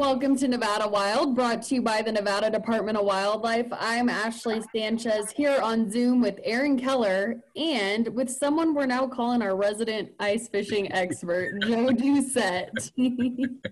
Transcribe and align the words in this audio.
Welcome 0.00 0.34
to 0.38 0.48
Nevada 0.48 0.88
Wild, 0.88 1.34
brought 1.34 1.60
to 1.64 1.74
you 1.74 1.82
by 1.82 2.00
the 2.00 2.10
Nevada 2.10 2.50
Department 2.50 2.96
of 2.96 3.04
Wildlife. 3.04 3.66
I'm 3.70 4.08
Ashley 4.08 4.62
Sanchez 4.74 5.30
here 5.30 5.60
on 5.60 5.90
Zoom 5.90 6.22
with 6.22 6.40
Aaron 6.42 6.78
Keller 6.78 7.42
and 7.54 8.08
with 8.14 8.30
someone 8.30 8.72
we're 8.72 8.86
now 8.86 9.06
calling 9.06 9.42
our 9.42 9.54
resident 9.54 10.12
ice 10.18 10.48
fishing 10.48 10.90
expert, 10.94 11.60
Joe 11.60 11.88
Doucette. 11.88 12.90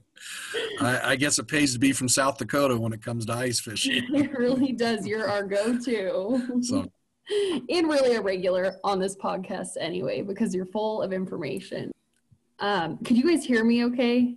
I, 0.82 1.12
I 1.12 1.16
guess 1.16 1.38
it 1.38 1.48
pays 1.48 1.72
to 1.72 1.78
be 1.78 1.94
from 1.94 2.10
South 2.10 2.36
Dakota 2.36 2.76
when 2.76 2.92
it 2.92 3.02
comes 3.02 3.24
to 3.24 3.32
ice 3.32 3.58
fishing. 3.60 4.04
it 4.14 4.30
really 4.38 4.72
does. 4.72 5.06
You're 5.06 5.30
our 5.30 5.44
go 5.44 5.78
to. 5.78 6.60
So 6.60 6.86
and 7.30 7.88
really 7.88 8.16
a 8.16 8.20
regular 8.20 8.76
on 8.84 8.98
this 8.98 9.16
podcast 9.16 9.78
anyway, 9.80 10.20
because 10.20 10.54
you're 10.54 10.66
full 10.66 11.00
of 11.00 11.14
information. 11.14 11.90
Um, 12.58 12.98
could 12.98 13.16
you 13.16 13.30
guys 13.30 13.46
hear 13.46 13.64
me 13.64 13.86
okay? 13.86 14.36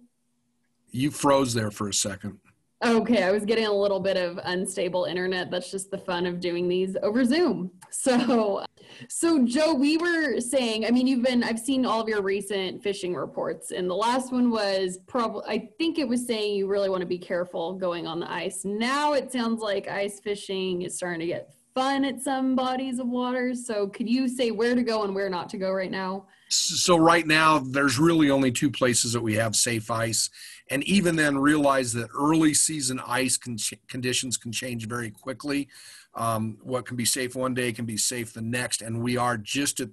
You 0.92 1.12
froze 1.12 1.54
there 1.54 1.72
for 1.72 1.90
a 1.90 1.94
second. 1.94 2.40
Okay, 2.84 3.22
I 3.22 3.32
was 3.32 3.46
getting 3.46 3.68
a 3.68 3.74
little 3.74 4.00
bit 4.00 4.18
of 4.18 4.40
unstable 4.44 5.06
internet. 5.06 5.52
That's 5.52 5.70
just 5.70 5.92
the 5.92 6.00
fun 6.00 6.26
of 6.26 6.40
doing 6.40 6.68
these 6.68 6.98
over 7.04 7.24
Zoom. 7.24 7.72
So, 7.92 8.66
so 9.08 9.46
Joe, 9.46 9.74
we 9.76 9.98
were 9.98 10.40
saying, 10.40 10.86
I 10.86 10.90
mean, 10.92 11.06
you've 11.06 11.24
been, 11.24 11.44
I've 11.44 11.60
seen 11.60 11.86
all 11.86 12.02
of 12.02 12.08
your 12.08 12.24
recent 12.24 12.82
fishing 12.82 13.14
reports, 13.14 13.72
and 13.72 13.88
the 13.88 13.96
last 13.96 14.32
one 14.32 14.50
was 14.50 14.98
probably, 15.08 15.44
I 15.46 15.70
think 15.78 16.00
it 16.00 16.08
was 16.08 16.26
saying 16.26 16.56
you 16.56 16.68
really 16.68 16.90
want 16.90 17.02
to 17.02 17.08
be 17.08 17.20
careful 17.20 17.74
going 17.74 18.08
on 18.08 18.20
the 18.20 18.32
ice. 18.32 18.66
Now 18.66 19.14
it 19.14 19.32
sounds 19.32 19.62
like 19.62 19.88
ice 19.88 20.20
fishing 20.20 20.82
is 20.82 20.96
starting 20.96 21.20
to 21.20 21.28
get 21.28 21.54
fun 21.74 22.06
at 22.06 22.20
some 22.22 22.56
bodies 22.56 23.00
of 23.00 23.08
water. 23.08 23.56
So, 23.56 23.88
could 23.88 24.10
you 24.10 24.28
say 24.28 24.52
where 24.52 24.76
to 24.76 24.84
go 24.84 25.04
and 25.04 25.16
where 25.16 25.30
not 25.30 25.50
to 25.50 25.58
go 25.58 25.72
right 25.72 25.92
now? 25.92 26.26
So 26.50 26.98
right 26.98 27.26
now, 27.26 27.60
there's 27.60 27.98
really 27.98 28.30
only 28.30 28.52
two 28.52 28.70
places 28.70 29.14
that 29.14 29.22
we 29.22 29.36
have 29.36 29.56
safe 29.56 29.90
ice, 29.90 30.30
and 30.70 30.84
even 30.84 31.16
then, 31.16 31.38
realize 31.38 31.94
that 31.94 32.10
early 32.14 32.54
season 32.54 33.00
ice 33.08 33.38
con- 33.38 33.58
conditions 33.88 34.36
can 34.36 34.52
change 34.52 34.88
very 34.88 35.12
quickly. 35.12 35.70
Um, 36.14 36.58
what 36.62 36.86
can 36.86 36.98
be 36.98 37.06
safe 37.06 37.36
one 37.36 37.54
day 37.54 37.72
can 37.72 37.86
be 37.86 37.96
safe 37.96 38.34
the 38.34 38.42
next, 38.42 38.82
and 38.82 39.02
we 39.02 39.16
are 39.16 39.38
just 39.38 39.80
at 39.80 39.90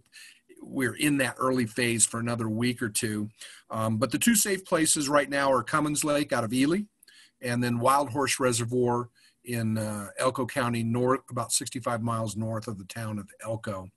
we're 0.60 0.96
in 0.96 1.18
that 1.18 1.36
early 1.38 1.66
phase 1.66 2.04
for 2.04 2.18
another 2.18 2.48
week 2.48 2.82
or 2.82 2.88
two. 2.88 3.28
Um, 3.70 3.96
but 3.96 4.10
the 4.10 4.18
two 4.18 4.34
safe 4.34 4.64
places 4.64 5.08
right 5.08 5.28
now 5.28 5.52
are 5.52 5.62
Comins 5.62 6.04
Lake 6.04 6.32
out 6.32 6.44
of 6.44 6.52
Ely, 6.52 6.80
and 7.40 7.62
then 7.62 7.78
Wild 7.78 8.10
Horse 8.10 8.40
Reservoir 8.40 9.08
in 9.48 9.78
uh, 9.78 10.08
Elko 10.18 10.46
County, 10.46 10.82
north 10.82 11.20
about 11.30 11.52
65 11.52 12.02
miles 12.02 12.36
north 12.36 12.68
of 12.68 12.78
the 12.78 12.84
town 12.84 13.18
of 13.18 13.28
Elko. 13.42 13.88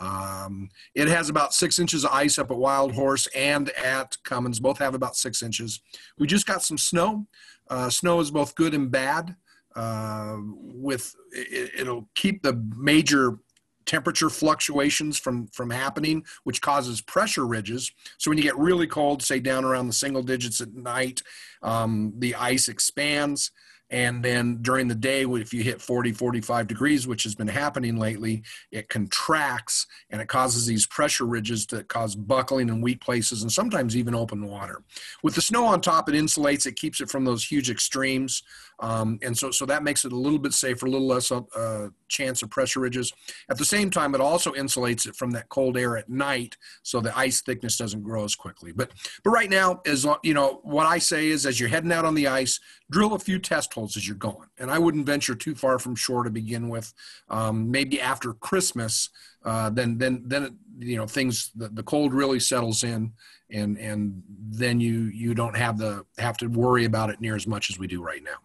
Um, 0.00 0.68
it 0.94 1.08
has 1.08 1.30
about 1.30 1.54
six 1.54 1.78
inches 1.78 2.04
of 2.04 2.12
ice 2.12 2.38
up 2.38 2.50
at 2.50 2.56
Wild 2.56 2.92
Horse 2.92 3.26
and 3.34 3.70
at 3.70 4.16
Comins. 4.22 4.60
Both 4.60 4.78
have 4.78 4.94
about 4.94 5.16
six 5.16 5.42
inches. 5.42 5.80
We 6.18 6.26
just 6.26 6.46
got 6.46 6.62
some 6.62 6.78
snow. 6.78 7.26
Uh, 7.68 7.90
snow 7.90 8.20
is 8.20 8.30
both 8.30 8.54
good 8.54 8.74
and 8.74 8.90
bad. 8.90 9.34
Uh, 9.74 10.36
with 10.60 11.14
it, 11.32 11.70
it'll 11.78 12.08
keep 12.14 12.42
the 12.42 12.62
major 12.76 13.38
temperature 13.86 14.28
fluctuations 14.28 15.18
from 15.18 15.46
from 15.46 15.70
happening 15.70 16.22
which 16.44 16.60
causes 16.60 17.00
pressure 17.00 17.46
ridges 17.46 17.90
so 18.18 18.30
when 18.30 18.36
you 18.36 18.44
get 18.44 18.58
really 18.58 18.86
cold 18.86 19.22
say 19.22 19.40
down 19.40 19.64
around 19.64 19.86
the 19.86 19.94
single 19.94 20.22
digits 20.22 20.60
at 20.60 20.74
night 20.74 21.22
um, 21.62 22.12
the 22.18 22.34
ice 22.34 22.68
expands 22.68 23.50
and 23.90 24.22
then 24.22 24.58
during 24.60 24.88
the 24.88 24.94
day 24.94 25.22
if 25.22 25.54
you 25.54 25.62
hit 25.62 25.80
40 25.80 26.12
45 26.12 26.66
degrees 26.66 27.06
which 27.06 27.22
has 27.22 27.34
been 27.34 27.48
happening 27.48 27.96
lately 27.96 28.42
it 28.70 28.88
contracts 28.88 29.86
and 30.10 30.20
it 30.20 30.28
causes 30.28 30.66
these 30.66 30.86
pressure 30.86 31.24
ridges 31.24 31.66
that 31.66 31.88
cause 31.88 32.14
buckling 32.14 32.68
in 32.68 32.80
weak 32.80 33.00
places 33.00 33.42
and 33.42 33.50
sometimes 33.50 33.96
even 33.96 34.14
open 34.14 34.46
water. 34.46 34.82
With 35.22 35.34
the 35.34 35.42
snow 35.42 35.66
on 35.66 35.80
top 35.80 36.08
it 36.08 36.14
insulates 36.14 36.66
it 36.66 36.76
keeps 36.76 37.00
it 37.00 37.10
from 37.10 37.24
those 37.24 37.44
huge 37.44 37.70
extremes 37.70 38.42
um, 38.80 39.18
and 39.22 39.36
so 39.36 39.50
so 39.50 39.66
that 39.66 39.82
makes 39.82 40.04
it 40.04 40.12
a 40.12 40.16
little 40.16 40.38
bit 40.38 40.52
safer 40.52 40.86
a 40.86 40.90
little 40.90 41.06
less 41.06 41.30
uh, 41.32 41.88
chance 42.08 42.42
of 42.42 42.50
pressure 42.50 42.80
ridges. 42.80 43.12
At 43.50 43.58
the 43.58 43.64
same 43.64 43.90
time 43.90 44.14
it 44.14 44.20
also 44.20 44.52
insulates 44.52 45.06
it 45.06 45.16
from 45.16 45.30
that 45.32 45.48
cold 45.48 45.76
air 45.76 45.96
at 45.96 46.08
night 46.08 46.56
so 46.82 47.00
the 47.00 47.16
ice 47.16 47.40
thickness 47.40 47.76
doesn't 47.76 48.02
grow 48.02 48.24
as 48.24 48.34
quickly. 48.34 48.72
But 48.72 48.92
but 49.24 49.30
right 49.30 49.50
now 49.50 49.80
as 49.86 50.06
you 50.22 50.34
know 50.34 50.60
what 50.62 50.86
i 50.86 50.98
say 50.98 51.28
is 51.28 51.46
as 51.46 51.58
you're 51.58 51.68
heading 51.68 51.92
out 51.92 52.04
on 52.04 52.14
the 52.14 52.28
ice 52.28 52.60
drill 52.90 53.14
a 53.14 53.18
few 53.18 53.38
test 53.38 53.72
holes 53.74 53.96
as 53.96 54.06
you're 54.06 54.16
going. 54.16 54.48
And 54.58 54.70
i 54.70 54.78
wouldn't 54.78 55.06
venture 55.06 55.34
too 55.34 55.54
far 55.54 55.78
from 55.78 55.94
shore 55.94 56.22
to 56.24 56.30
begin 56.30 56.68
with. 56.68 56.92
Um, 57.28 57.70
maybe 57.70 58.00
after 58.00 58.32
christmas 58.34 59.10
uh, 59.44 59.70
then 59.70 59.98
then 59.98 60.22
then 60.26 60.58
you 60.78 60.96
know 60.96 61.06
things 61.06 61.50
the, 61.54 61.68
the 61.68 61.82
cold 61.82 62.12
really 62.12 62.40
settles 62.40 62.82
in 62.84 63.12
and 63.50 63.78
and 63.78 64.22
then 64.50 64.80
you 64.80 65.04
you 65.04 65.34
don't 65.34 65.56
have 65.56 65.78
the 65.78 66.04
have 66.18 66.36
to 66.36 66.48
worry 66.48 66.84
about 66.84 67.10
it 67.10 67.20
near 67.20 67.36
as 67.36 67.46
much 67.46 67.70
as 67.70 67.78
we 67.78 67.86
do 67.86 68.02
right 68.02 68.22
now 68.22 68.36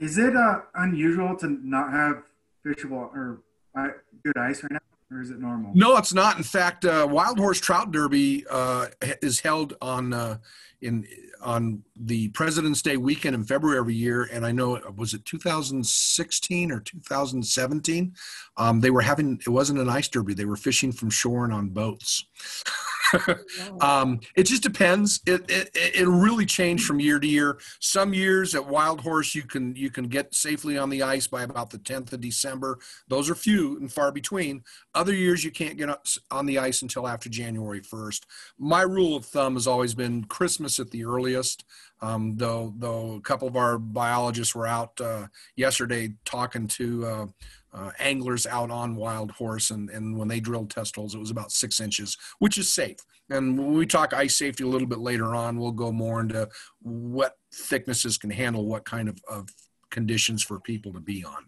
Is 0.00 0.16
it 0.16 0.34
uh, 0.34 0.60
unusual 0.74 1.36
to 1.36 1.58
not 1.62 1.92
have 1.92 2.22
fishable 2.66 3.14
or 3.14 3.42
uh, 3.76 3.88
good 4.24 4.36
ice 4.38 4.62
right 4.62 4.72
now, 4.72 4.78
or 5.10 5.20
is 5.20 5.30
it 5.30 5.38
normal? 5.38 5.72
No, 5.74 5.98
it's 5.98 6.14
not. 6.14 6.38
In 6.38 6.42
fact, 6.42 6.86
uh, 6.86 7.06
Wild 7.08 7.38
Horse 7.38 7.60
Trout 7.60 7.92
Derby 7.92 8.46
uh, 8.50 8.86
is 9.20 9.40
held 9.40 9.74
on 9.82 10.14
uh, 10.14 10.38
in 10.80 11.06
on 11.42 11.82
the 11.96 12.28
President's 12.28 12.80
Day 12.80 12.96
weekend 12.96 13.34
in 13.34 13.44
February 13.44 13.78
every 13.78 13.94
year, 13.94 14.28
and 14.32 14.46
I 14.46 14.52
know 14.52 14.80
was 14.96 15.12
it 15.12 15.26
2016 15.26 16.72
or 16.72 16.80
2017. 16.80 18.14
Um, 18.56 18.80
they 18.80 18.90
were 18.90 19.02
having 19.02 19.38
it 19.46 19.50
wasn't 19.50 19.80
an 19.80 19.90
ice 19.90 20.08
derby; 20.08 20.32
they 20.32 20.46
were 20.46 20.56
fishing 20.56 20.92
from 20.92 21.10
shore 21.10 21.44
and 21.44 21.52
on 21.52 21.68
boats. 21.68 22.24
um, 23.80 24.20
it 24.36 24.44
just 24.44 24.62
depends. 24.62 25.20
It, 25.26 25.50
it 25.50 25.70
it 25.74 26.08
really 26.08 26.46
changed 26.46 26.84
from 26.84 27.00
year 27.00 27.18
to 27.18 27.26
year. 27.26 27.58
Some 27.80 28.14
years 28.14 28.54
at 28.54 28.66
Wild 28.66 29.00
Horse 29.00 29.34
you 29.34 29.42
can 29.42 29.74
you 29.76 29.90
can 29.90 30.08
get 30.08 30.34
safely 30.34 30.78
on 30.78 30.90
the 30.90 31.02
ice 31.02 31.26
by 31.26 31.42
about 31.42 31.70
the 31.70 31.78
10th 31.78 32.12
of 32.12 32.20
December. 32.20 32.78
Those 33.08 33.30
are 33.30 33.34
few 33.34 33.76
and 33.78 33.92
far 33.92 34.12
between. 34.12 34.62
Other 34.94 35.14
years 35.14 35.44
you 35.44 35.50
can't 35.50 35.76
get 35.76 35.90
on 36.30 36.46
the 36.46 36.58
ice 36.58 36.82
until 36.82 37.06
after 37.06 37.28
January 37.28 37.80
1st. 37.80 38.22
My 38.58 38.82
rule 38.82 39.16
of 39.16 39.24
thumb 39.24 39.54
has 39.54 39.66
always 39.66 39.94
been 39.94 40.24
Christmas 40.24 40.78
at 40.78 40.90
the 40.90 41.04
earliest. 41.04 41.64
Um, 42.02 42.36
though 42.36 42.72
though 42.78 43.14
a 43.14 43.20
couple 43.20 43.46
of 43.46 43.56
our 43.56 43.78
biologists 43.78 44.54
were 44.54 44.66
out 44.66 44.98
uh, 45.00 45.26
yesterday 45.56 46.14
talking 46.24 46.66
to. 46.68 47.06
Uh, 47.06 47.26
uh, 47.72 47.90
anglers 47.98 48.46
out 48.46 48.70
on 48.70 48.96
wild 48.96 49.30
horse 49.32 49.70
and, 49.70 49.90
and 49.90 50.16
when 50.16 50.28
they 50.28 50.40
drilled 50.40 50.70
test 50.70 50.96
holes 50.96 51.14
it 51.14 51.18
was 51.18 51.30
about 51.30 51.52
six 51.52 51.80
inches 51.80 52.16
which 52.38 52.58
is 52.58 52.72
safe 52.72 52.98
and 53.30 53.58
when 53.58 53.72
we 53.74 53.86
talk 53.86 54.12
ice 54.12 54.36
safety 54.36 54.64
a 54.64 54.66
little 54.66 54.88
bit 54.88 54.98
later 54.98 55.34
on 55.34 55.58
we'll 55.58 55.70
go 55.72 55.92
more 55.92 56.20
into 56.20 56.48
what 56.82 57.36
thicknesses 57.52 58.18
can 58.18 58.30
handle 58.30 58.66
what 58.66 58.84
kind 58.84 59.08
of, 59.08 59.18
of 59.28 59.48
conditions 59.90 60.42
for 60.42 60.58
people 60.60 60.92
to 60.92 61.00
be 61.00 61.24
on 61.24 61.46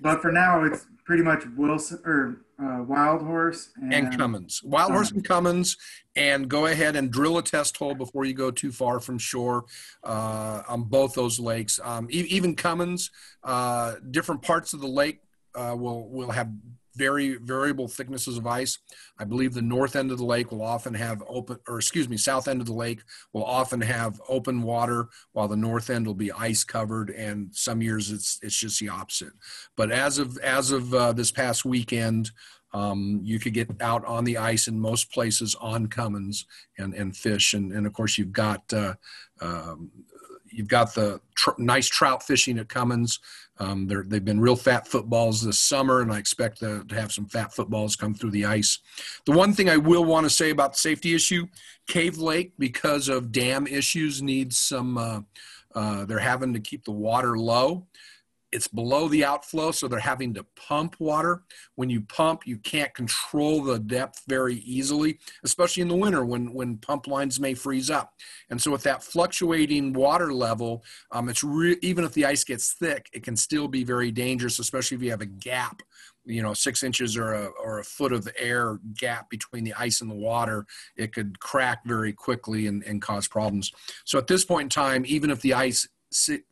But 0.00 0.22
for 0.22 0.30
now, 0.32 0.64
it's 0.64 0.86
pretty 1.04 1.22
much 1.22 1.44
Wilson 1.56 2.00
or 2.04 2.44
uh, 2.62 2.82
Wild 2.82 3.22
Horse 3.22 3.70
and, 3.76 3.92
and 3.92 4.18
Comins. 4.18 4.62
Wild 4.62 4.92
Horse 4.92 5.10
and 5.10 5.24
Comins, 5.24 5.76
and 6.16 6.48
go 6.48 6.66
ahead 6.66 6.96
and 6.96 7.10
drill 7.10 7.38
a 7.38 7.42
test 7.42 7.76
hole 7.76 7.94
before 7.94 8.24
you 8.24 8.34
go 8.34 8.50
too 8.50 8.70
far 8.72 9.00
from 9.00 9.18
shore 9.18 9.64
uh, 10.04 10.62
on 10.68 10.84
both 10.84 11.14
those 11.14 11.40
lakes. 11.40 11.80
Um, 11.82 12.08
e- 12.10 12.26
even 12.28 12.54
Comins, 12.54 13.10
uh, 13.42 13.94
different 14.10 14.42
parts 14.42 14.72
of 14.72 14.80
the 14.80 14.86
lake 14.88 15.20
uh, 15.58 15.74
will 15.74 16.08
will 16.08 16.30
have 16.30 16.48
very 16.98 17.36
variable 17.36 17.86
thicknesses 17.88 18.36
of 18.36 18.46
ice. 18.46 18.78
I 19.18 19.24
believe 19.24 19.54
the 19.54 19.62
north 19.62 19.94
end 19.94 20.10
of 20.10 20.18
the 20.18 20.24
lake 20.24 20.50
will 20.50 20.62
often 20.62 20.92
have 20.94 21.22
open, 21.28 21.58
or 21.68 21.78
excuse 21.78 22.08
me, 22.08 22.16
south 22.16 22.48
end 22.48 22.60
of 22.60 22.66
the 22.66 22.74
lake 22.74 23.02
will 23.32 23.44
often 23.44 23.80
have 23.80 24.20
open 24.28 24.62
water, 24.62 25.08
while 25.32 25.48
the 25.48 25.56
north 25.56 25.88
end 25.90 26.06
will 26.06 26.14
be 26.14 26.32
ice 26.32 26.64
covered. 26.64 27.10
And 27.10 27.54
some 27.54 27.80
years 27.80 28.10
it's 28.10 28.38
it's 28.42 28.56
just 28.56 28.80
the 28.80 28.88
opposite. 28.88 29.32
But 29.76 29.92
as 29.92 30.18
of 30.18 30.36
as 30.38 30.72
of 30.72 30.92
uh, 30.92 31.12
this 31.12 31.30
past 31.30 31.64
weekend, 31.64 32.32
um, 32.74 33.20
you 33.22 33.38
could 33.38 33.54
get 33.54 33.70
out 33.80 34.04
on 34.04 34.24
the 34.24 34.36
ice 34.36 34.66
in 34.66 34.78
most 34.78 35.12
places 35.12 35.54
on 35.60 35.86
Comins 35.86 36.46
and 36.78 36.94
and 36.94 37.16
fish. 37.16 37.54
And 37.54 37.72
and 37.72 37.86
of 37.86 37.92
course 37.92 38.18
you've 38.18 38.32
got. 38.32 38.62
Uh, 38.72 38.94
um, 39.40 39.90
You've 40.50 40.68
got 40.68 40.94
the 40.94 41.20
tr- 41.34 41.50
nice 41.58 41.88
trout 41.88 42.22
fishing 42.22 42.58
at 42.58 42.68
Comins. 42.68 43.20
Um, 43.58 43.86
they're, 43.86 44.04
they've 44.04 44.24
been 44.24 44.40
real 44.40 44.56
fat 44.56 44.86
footballs 44.86 45.42
this 45.42 45.58
summer, 45.58 46.00
and 46.00 46.12
I 46.12 46.18
expect 46.18 46.60
to, 46.60 46.84
to 46.84 46.94
have 46.94 47.12
some 47.12 47.26
fat 47.26 47.52
footballs 47.52 47.96
come 47.96 48.14
through 48.14 48.30
the 48.30 48.44
ice. 48.44 48.78
The 49.26 49.32
one 49.32 49.52
thing 49.52 49.68
I 49.68 49.76
will 49.76 50.04
want 50.04 50.24
to 50.24 50.30
say 50.30 50.50
about 50.50 50.74
the 50.74 50.78
safety 50.78 51.14
issue 51.14 51.46
Cave 51.88 52.18
Lake, 52.18 52.52
because 52.58 53.08
of 53.08 53.32
dam 53.32 53.66
issues, 53.66 54.22
needs 54.22 54.58
some, 54.58 54.98
uh, 54.98 55.20
uh, 55.74 56.04
they're 56.04 56.18
having 56.18 56.52
to 56.52 56.60
keep 56.60 56.84
the 56.84 56.92
water 56.92 57.38
low. 57.38 57.86
It's 58.50 58.68
below 58.68 59.08
the 59.08 59.24
outflow, 59.24 59.72
so 59.72 59.88
they're 59.88 59.98
having 59.98 60.32
to 60.34 60.44
pump 60.56 60.96
water. 60.98 61.42
When 61.74 61.90
you 61.90 62.00
pump, 62.02 62.46
you 62.46 62.56
can't 62.58 62.92
control 62.94 63.62
the 63.62 63.78
depth 63.78 64.22
very 64.26 64.56
easily, 64.56 65.18
especially 65.44 65.82
in 65.82 65.88
the 65.88 65.94
winter 65.94 66.24
when 66.24 66.52
when 66.54 66.78
pump 66.78 67.06
lines 67.06 67.38
may 67.38 67.54
freeze 67.54 67.90
up. 67.90 68.14
And 68.50 68.60
so, 68.60 68.70
with 68.70 68.82
that 68.84 69.02
fluctuating 69.02 69.92
water 69.92 70.32
level, 70.32 70.82
um, 71.12 71.28
it's 71.28 71.44
even 71.44 72.04
if 72.04 72.14
the 72.14 72.24
ice 72.24 72.44
gets 72.44 72.72
thick, 72.72 73.08
it 73.12 73.22
can 73.22 73.36
still 73.36 73.68
be 73.68 73.84
very 73.84 74.10
dangerous, 74.10 74.58
especially 74.58 74.96
if 74.96 75.02
you 75.02 75.10
have 75.10 75.20
a 75.20 75.26
gap, 75.26 75.82
you 76.24 76.42
know, 76.42 76.54
six 76.54 76.82
inches 76.82 77.16
or 77.16 77.34
a 77.34 77.46
or 77.62 77.80
a 77.80 77.84
foot 77.84 78.12
of 78.12 78.26
air 78.38 78.78
gap 78.96 79.28
between 79.28 79.64
the 79.64 79.74
ice 79.74 80.00
and 80.00 80.10
the 80.10 80.14
water. 80.14 80.64
It 80.96 81.12
could 81.12 81.38
crack 81.40 81.80
very 81.84 82.14
quickly 82.14 82.66
and, 82.66 82.82
and 82.84 83.02
cause 83.02 83.28
problems. 83.28 83.72
So, 84.06 84.18
at 84.18 84.26
this 84.26 84.44
point 84.44 84.66
in 84.66 84.70
time, 84.70 85.04
even 85.06 85.30
if 85.30 85.42
the 85.42 85.52
ice 85.52 85.86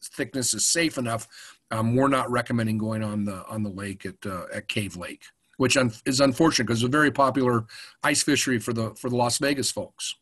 thickness 0.02 0.54
is 0.54 0.66
safe 0.66 0.98
enough 0.98 1.26
um, 1.70 1.96
we're 1.96 2.08
not 2.08 2.30
recommending 2.30 2.78
going 2.78 3.02
on 3.02 3.24
the 3.24 3.44
on 3.46 3.62
the 3.62 3.70
lake 3.70 4.06
at 4.06 4.14
uh, 4.24 4.44
at 4.52 4.68
Cave 4.68 4.96
Lake, 4.96 5.24
which 5.56 5.76
un- 5.76 5.92
is 6.04 6.20
unfortunate 6.20 6.66
because 6.66 6.82
it's 6.82 6.88
a 6.88 6.90
very 6.90 7.10
popular 7.10 7.66
ice 8.02 8.22
fishery 8.22 8.58
for 8.58 8.72
the 8.72 8.94
for 8.94 9.10
the 9.10 9.16
Las 9.16 9.38
Vegas 9.38 9.70
folks. 9.70 10.14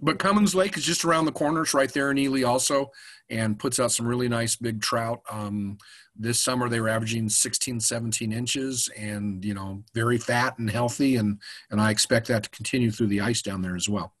But 0.00 0.18
Comins 0.18 0.54
Lake 0.54 0.76
is 0.76 0.84
just 0.84 1.04
around 1.04 1.24
the 1.24 1.32
corner. 1.32 1.62
It's 1.62 1.74
right 1.74 1.92
there 1.92 2.12
in 2.12 2.18
Ely 2.18 2.44
also, 2.44 2.92
and 3.30 3.58
puts 3.58 3.80
out 3.80 3.90
some 3.90 4.06
really 4.06 4.28
nice 4.28 4.54
big 4.54 4.80
trout. 4.80 5.20
Um, 5.28 5.78
this 6.16 6.40
summer 6.40 6.68
they 6.68 6.80
were 6.80 6.88
averaging 6.88 7.28
16, 7.28 7.80
17 7.80 8.32
inches, 8.32 8.88
and 8.96 9.44
you 9.44 9.54
know 9.54 9.82
very 9.94 10.18
fat 10.18 10.58
and 10.58 10.70
healthy, 10.70 11.16
and 11.16 11.40
and 11.70 11.80
I 11.80 11.90
expect 11.90 12.28
that 12.28 12.44
to 12.44 12.50
continue 12.50 12.90
through 12.90 13.08
the 13.08 13.20
ice 13.20 13.42
down 13.42 13.62
there 13.62 13.76
as 13.76 13.88
well. 13.88 14.14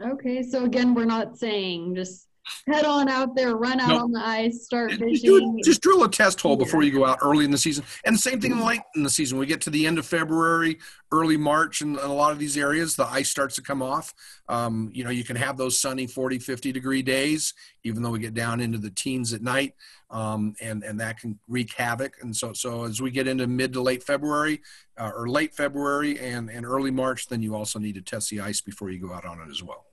Okay, 0.00 0.42
so 0.42 0.64
again, 0.64 0.94
we're 0.94 1.04
not 1.04 1.38
saying 1.38 1.94
just 1.94 2.28
head 2.66 2.84
on 2.84 3.08
out 3.08 3.34
there, 3.34 3.56
run 3.56 3.80
out 3.80 3.88
Nope. 3.88 4.02
on 4.02 4.12
the 4.12 4.20
ice, 4.24 4.64
start 4.64 4.92
fishing. 4.92 5.20
do, 5.22 5.58
just 5.64 5.80
drill 5.80 6.04
a 6.04 6.10
test 6.10 6.40
hole 6.40 6.56
before 6.56 6.82
you 6.82 6.90
go 6.90 7.04
out 7.04 7.18
early 7.22 7.44
in 7.44 7.50
the 7.50 7.58
season. 7.58 7.84
And 8.04 8.14
the 8.14 8.20
same 8.20 8.40
thing 8.40 8.58
late 8.60 8.80
in 8.94 9.02
the 9.02 9.10
season. 9.10 9.38
We 9.38 9.46
get 9.46 9.60
to 9.62 9.70
the 9.70 9.86
end 9.86 9.98
of 9.98 10.06
February, 10.06 10.78
early 11.10 11.36
March, 11.36 11.80
and 11.80 11.96
in 11.96 12.04
a 12.04 12.12
lot 12.12 12.32
of 12.32 12.38
these 12.38 12.56
areas, 12.56 12.96
the 12.96 13.06
ice 13.06 13.30
starts 13.30 13.54
to 13.56 13.62
come 13.62 13.82
off. 13.82 14.14
Um, 14.48 14.90
you 14.92 15.04
know, 15.04 15.10
you 15.10 15.24
can 15.24 15.36
have 15.36 15.56
those 15.56 15.78
sunny 15.78 16.06
40, 16.06 16.38
50 16.38 16.72
degree 16.72 17.02
days, 17.02 17.54
even 17.84 18.02
though 18.02 18.10
we 18.10 18.18
get 18.18 18.34
down 18.34 18.60
into 18.60 18.78
the 18.78 18.90
teens 18.90 19.32
at 19.32 19.42
night, 19.42 19.74
um, 20.10 20.54
and, 20.60 20.82
and 20.82 21.00
that 21.00 21.18
can 21.18 21.38
wreak 21.48 21.72
havoc. 21.74 22.16
And 22.22 22.34
so, 22.34 22.52
so 22.52 22.84
as 22.84 23.00
we 23.00 23.10
get 23.10 23.26
into 23.28 23.46
mid 23.46 23.72
to 23.74 23.80
late 23.82 24.02
February 24.02 24.60
uh, 24.98 25.10
or 25.14 25.28
late 25.28 25.54
February 25.54 26.18
and, 26.18 26.50
and 26.50 26.66
early 26.66 26.90
March, 26.90 27.28
then 27.28 27.42
you 27.42 27.54
also 27.54 27.78
need 27.78 27.94
to 27.94 28.02
test 28.02 28.30
the 28.30 28.40
ice 28.40 28.60
before 28.60 28.90
you 28.90 28.98
go 28.98 29.12
out 29.12 29.24
on 29.24 29.40
it 29.40 29.50
as 29.50 29.62
well. 29.62 29.86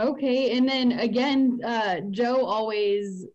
Okay, 0.00 0.56
and 0.56 0.66
then 0.66 0.92
again, 0.92 1.60
uh, 1.62 2.00
Joe 2.10 2.46
always 2.46 3.26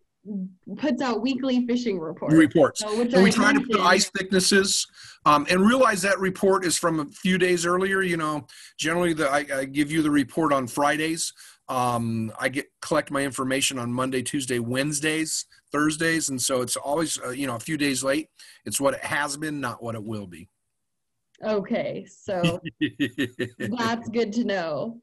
puts 0.76 1.00
out 1.00 1.22
weekly 1.22 1.64
fishing 1.66 2.00
reports. 2.00 2.34
Reports. 2.34 2.80
So, 2.80 3.00
And 3.00 3.22
we 3.22 3.30
try 3.30 3.52
to 3.52 3.60
put 3.60 3.80
ice 3.80 4.10
thicknesses 4.10 4.84
um, 5.24 5.46
and 5.48 5.60
realize 5.60 6.02
that 6.02 6.18
report 6.18 6.64
is 6.64 6.76
from 6.76 6.98
a 7.00 7.04
few 7.06 7.38
days 7.38 7.64
earlier. 7.64 8.02
You 8.02 8.16
know, 8.16 8.46
generally 8.78 9.12
the, 9.12 9.30
I, 9.30 9.46
I 9.54 9.64
give 9.64 9.92
you 9.92 10.02
the 10.02 10.10
report 10.10 10.52
on 10.52 10.66
Fridays. 10.66 11.32
Um, 11.68 12.32
I 12.40 12.48
get 12.48 12.66
collect 12.80 13.10
my 13.10 13.22
information 13.22 13.78
on 13.78 13.92
Monday, 13.92 14.22
Tuesday, 14.22 14.58
Wednesdays, 14.58 15.46
Thursdays, 15.72 16.28
and 16.28 16.40
so 16.40 16.62
it's 16.62 16.76
always 16.76 17.18
uh, 17.24 17.30
you 17.30 17.46
know 17.46 17.56
a 17.56 17.60
few 17.60 17.76
days 17.76 18.02
late. 18.02 18.28
It's 18.64 18.80
what 18.80 18.94
it 18.94 19.04
has 19.04 19.36
been, 19.36 19.60
not 19.60 19.82
what 19.82 19.94
it 19.94 20.02
will 20.02 20.26
be. 20.26 20.48
Okay, 21.44 22.06
so 22.08 22.60
that's 23.58 24.08
good 24.08 24.32
to 24.32 24.44
know. 24.44 25.00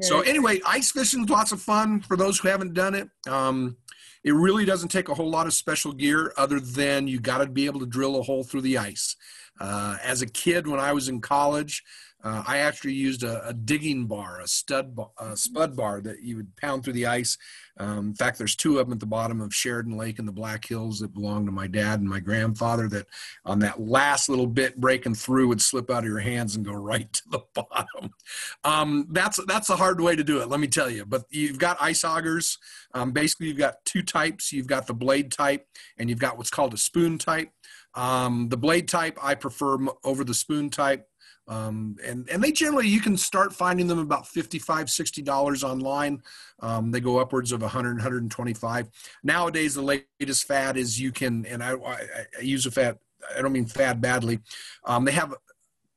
So 0.00 0.20
anyway, 0.20 0.60
ice 0.66 0.90
fishing 0.90 1.24
is 1.24 1.30
lots 1.30 1.52
of 1.52 1.60
fun 1.60 2.00
for 2.00 2.16
those 2.16 2.38
who 2.38 2.48
haven't 2.48 2.74
done 2.74 2.94
it. 2.94 3.08
Um, 3.28 3.76
it 4.24 4.32
really 4.32 4.64
doesn't 4.64 4.88
take 4.88 5.08
a 5.08 5.14
whole 5.14 5.30
lot 5.30 5.46
of 5.46 5.52
special 5.52 5.92
gear 5.92 6.32
other 6.36 6.58
than 6.58 7.06
you 7.06 7.20
got 7.20 7.38
to 7.38 7.46
be 7.46 7.66
able 7.66 7.80
to 7.80 7.86
drill 7.86 8.18
a 8.18 8.22
hole 8.22 8.42
through 8.42 8.62
the 8.62 8.78
ice. 8.78 9.16
Uh, 9.60 9.96
as 10.02 10.22
a 10.22 10.26
kid, 10.26 10.66
when 10.66 10.80
I 10.80 10.92
was 10.92 11.08
in 11.08 11.20
college, 11.20 11.82
uh, 12.26 12.42
I 12.44 12.58
actually 12.58 12.94
used 12.94 13.22
a, 13.22 13.46
a 13.46 13.52
digging 13.52 14.06
bar, 14.06 14.40
a 14.40 14.48
stud, 14.48 14.96
bar, 14.96 15.10
a 15.16 15.36
spud 15.36 15.76
bar 15.76 16.00
that 16.00 16.24
you 16.24 16.34
would 16.34 16.56
pound 16.56 16.82
through 16.82 16.94
the 16.94 17.06
ice. 17.06 17.38
Um, 17.78 18.08
in 18.08 18.14
fact, 18.14 18.36
there's 18.36 18.56
two 18.56 18.80
of 18.80 18.86
them 18.86 18.94
at 18.94 18.98
the 18.98 19.06
bottom 19.06 19.40
of 19.40 19.54
Sheridan 19.54 19.96
Lake 19.96 20.18
in 20.18 20.26
the 20.26 20.32
Black 20.32 20.66
Hills 20.66 20.98
that 20.98 21.14
belonged 21.14 21.46
to 21.46 21.52
my 21.52 21.68
dad 21.68 22.00
and 22.00 22.08
my 22.08 22.18
grandfather. 22.18 22.88
That 22.88 23.06
on 23.44 23.60
that 23.60 23.80
last 23.80 24.28
little 24.28 24.48
bit 24.48 24.80
breaking 24.80 25.14
through 25.14 25.46
would 25.46 25.62
slip 25.62 25.88
out 25.88 26.02
of 26.02 26.08
your 26.08 26.18
hands 26.18 26.56
and 26.56 26.66
go 26.66 26.72
right 26.72 27.12
to 27.12 27.22
the 27.30 27.42
bottom. 27.54 28.10
Um, 28.64 29.06
that's 29.12 29.38
that's 29.46 29.70
a 29.70 29.76
hard 29.76 30.00
way 30.00 30.16
to 30.16 30.24
do 30.24 30.40
it, 30.40 30.48
let 30.48 30.58
me 30.58 30.66
tell 30.66 30.90
you. 30.90 31.06
But 31.06 31.26
you've 31.30 31.60
got 31.60 31.76
ice 31.80 32.02
augers. 32.02 32.58
Um, 32.92 33.12
basically, 33.12 33.46
you've 33.46 33.58
got 33.58 33.84
two 33.84 34.02
types. 34.02 34.52
You've 34.52 34.66
got 34.66 34.88
the 34.88 34.94
blade 34.94 35.30
type, 35.30 35.64
and 35.96 36.10
you've 36.10 36.18
got 36.18 36.38
what's 36.38 36.50
called 36.50 36.74
a 36.74 36.78
spoon 36.78 37.18
type. 37.18 37.52
Um, 37.94 38.48
the 38.48 38.58
blade 38.58 38.88
type 38.88 39.16
I 39.22 39.36
prefer 39.36 39.78
over 40.02 40.24
the 40.24 40.34
spoon 40.34 40.70
type. 40.70 41.06
Um, 41.48 41.96
and, 42.04 42.28
and 42.28 42.42
they 42.42 42.50
generally, 42.50 42.88
you 42.88 43.00
can 43.00 43.16
start 43.16 43.52
finding 43.52 43.86
them 43.86 43.98
about 43.98 44.26
55 44.26 44.86
$60 44.86 45.64
online. 45.64 46.22
Um, 46.60 46.90
they 46.90 47.00
go 47.00 47.18
upwards 47.18 47.52
of 47.52 47.62
100, 47.62 47.96
125. 47.96 48.88
Nowadays, 49.22 49.74
the 49.74 49.82
latest 49.82 50.46
fad 50.46 50.76
is 50.76 51.00
you 51.00 51.12
can, 51.12 51.46
and 51.46 51.62
I, 51.62 51.74
I, 51.74 51.98
I 52.38 52.42
use 52.42 52.66
a 52.66 52.70
fad, 52.70 52.98
I 53.36 53.42
don't 53.42 53.52
mean 53.52 53.66
fad 53.66 54.00
badly. 54.00 54.40
Um, 54.84 55.04
they 55.04 55.12
have 55.12 55.34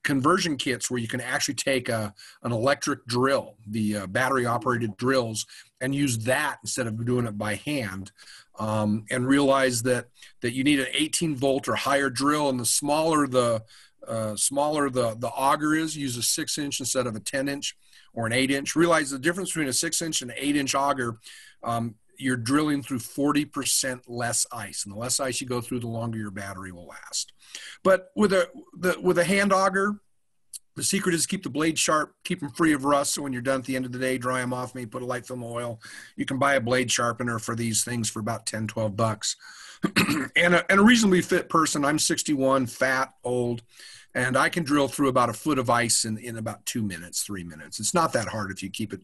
conversion 0.04 0.58
kits 0.58 0.90
where 0.90 1.00
you 1.00 1.08
can 1.08 1.22
actually 1.22 1.56
take 1.56 1.90
a, 1.90 2.14
an 2.44 2.52
electric 2.52 3.06
drill, 3.06 3.56
the 3.68 3.98
uh, 3.98 4.08
battery 4.08 4.46
operated 4.46 4.96
drills, 4.98 5.46
and 5.82 5.94
use 5.94 6.18
that 6.20 6.58
instead 6.64 6.88
of 6.88 7.06
doing 7.06 7.26
it 7.26 7.38
by 7.38 7.56
hand. 7.56 8.12
Um, 8.58 9.06
and 9.10 9.26
realize 9.26 9.84
that 9.84 10.08
that 10.42 10.52
you 10.52 10.66
need 10.66 10.82
an 10.82 10.88
18 10.92 11.34
volt 11.38 11.70
or 11.70 11.76
higher 11.76 12.10
drill, 12.10 12.50
and 12.50 12.60
the 12.60 12.66
smaller 12.66 13.26
the 13.26 13.64
uh, 14.08 14.36
smaller 14.36 14.90
the 14.90 15.16
the 15.16 15.30
auger 15.30 15.76
is, 15.76 15.96
use 15.96 16.18
a 16.18 16.24
six 16.24 16.58
inch 16.58 16.80
instead 16.80 17.08
of 17.08 17.16
a 17.16 17.20
10 17.20 17.48
inch 17.48 17.76
or 18.14 18.26
an 18.26 18.34
eight 18.34 18.52
inch. 18.52 18.76
Realize 18.76 19.10
the 19.10 19.20
difference 19.20 19.50
between 19.50 19.68
a 19.68 19.74
six 19.74 20.02
inch 20.02 20.22
and 20.22 20.32
an 20.32 20.38
eight 20.40 20.56
inch 20.56 20.76
auger. 20.76 21.18
Um, 21.64 21.96
you're 22.18 22.38
drilling 22.38 22.84
through 22.84 23.00
40% 23.00 24.02
less 24.08 24.46
ice, 24.52 24.84
and 24.84 24.94
the 24.94 25.00
less 25.00 25.22
ice 25.22 25.40
you 25.40 25.48
go 25.48 25.62
through, 25.62 25.80
the 25.80 25.88
longer 25.88 26.18
your 26.18 26.32
battery 26.32 26.74
will 26.74 26.86
last. 26.86 27.32
But 27.82 28.12
with 28.16 28.34
a 28.34 28.50
the, 28.78 28.98
with 29.02 29.18
a 29.18 29.24
hand 29.24 29.54
auger, 29.54 30.00
the 30.76 30.84
secret 30.84 31.14
is 31.14 31.26
keep 31.26 31.44
the 31.44 31.50
blade 31.50 31.78
sharp, 31.78 32.14
keep 32.24 32.40
them 32.40 32.52
free 32.52 32.74
of 32.74 32.86
rust. 32.86 33.14
So 33.14 33.22
when 33.22 33.34
you're 33.34 33.42
done 33.42 33.60
at 33.60 33.66
the 33.66 33.76
end 33.76 33.86
of 33.86 33.92
the 33.92 34.00
day, 34.00 34.18
dry 34.18 34.40
them 34.40 34.54
off. 34.54 34.76
Maybe 34.76 34.90
put 34.90 35.02
a 35.02 35.06
light 35.06 35.26
film 35.26 35.44
oil. 35.44 35.82
You 36.16 36.26
can 36.26 36.38
buy 36.38 36.56
a 36.56 36.62
blade 36.62 36.92
sharpener 36.92 37.40
for 37.40 37.56
these 37.56 37.84
things 37.84 38.10
for 38.10 38.20
about 38.20 38.46
10, 38.46 38.68
12 38.68 38.96
bucks. 38.96 39.36
and, 40.36 40.56
a, 40.56 40.72
and 40.72 40.80
a 40.80 40.84
reasonably 40.84 41.22
fit 41.22 41.50
person. 41.50 41.86
I'm 41.86 42.00
61, 42.00 42.68
fat, 42.68 43.14
old, 43.24 43.62
and 44.16 44.36
I 44.36 44.50
can 44.50 44.64
drill 44.64 44.88
through 44.88 45.10
about 45.10 45.30
a 45.30 45.34
foot 45.34 45.60
of 45.60 45.70
ice 45.70 46.04
in, 46.04 46.18
in 46.18 46.38
about 46.38 46.66
two 46.66 46.82
minutes, 46.82 47.22
three 47.22 47.44
minutes. 47.44 47.80
It's 47.80 47.94
not 47.94 48.14
that 48.14 48.28
hard 48.28 48.52
if 48.52 48.64
you 48.64 48.70
keep 48.70 48.92
it 48.92 49.02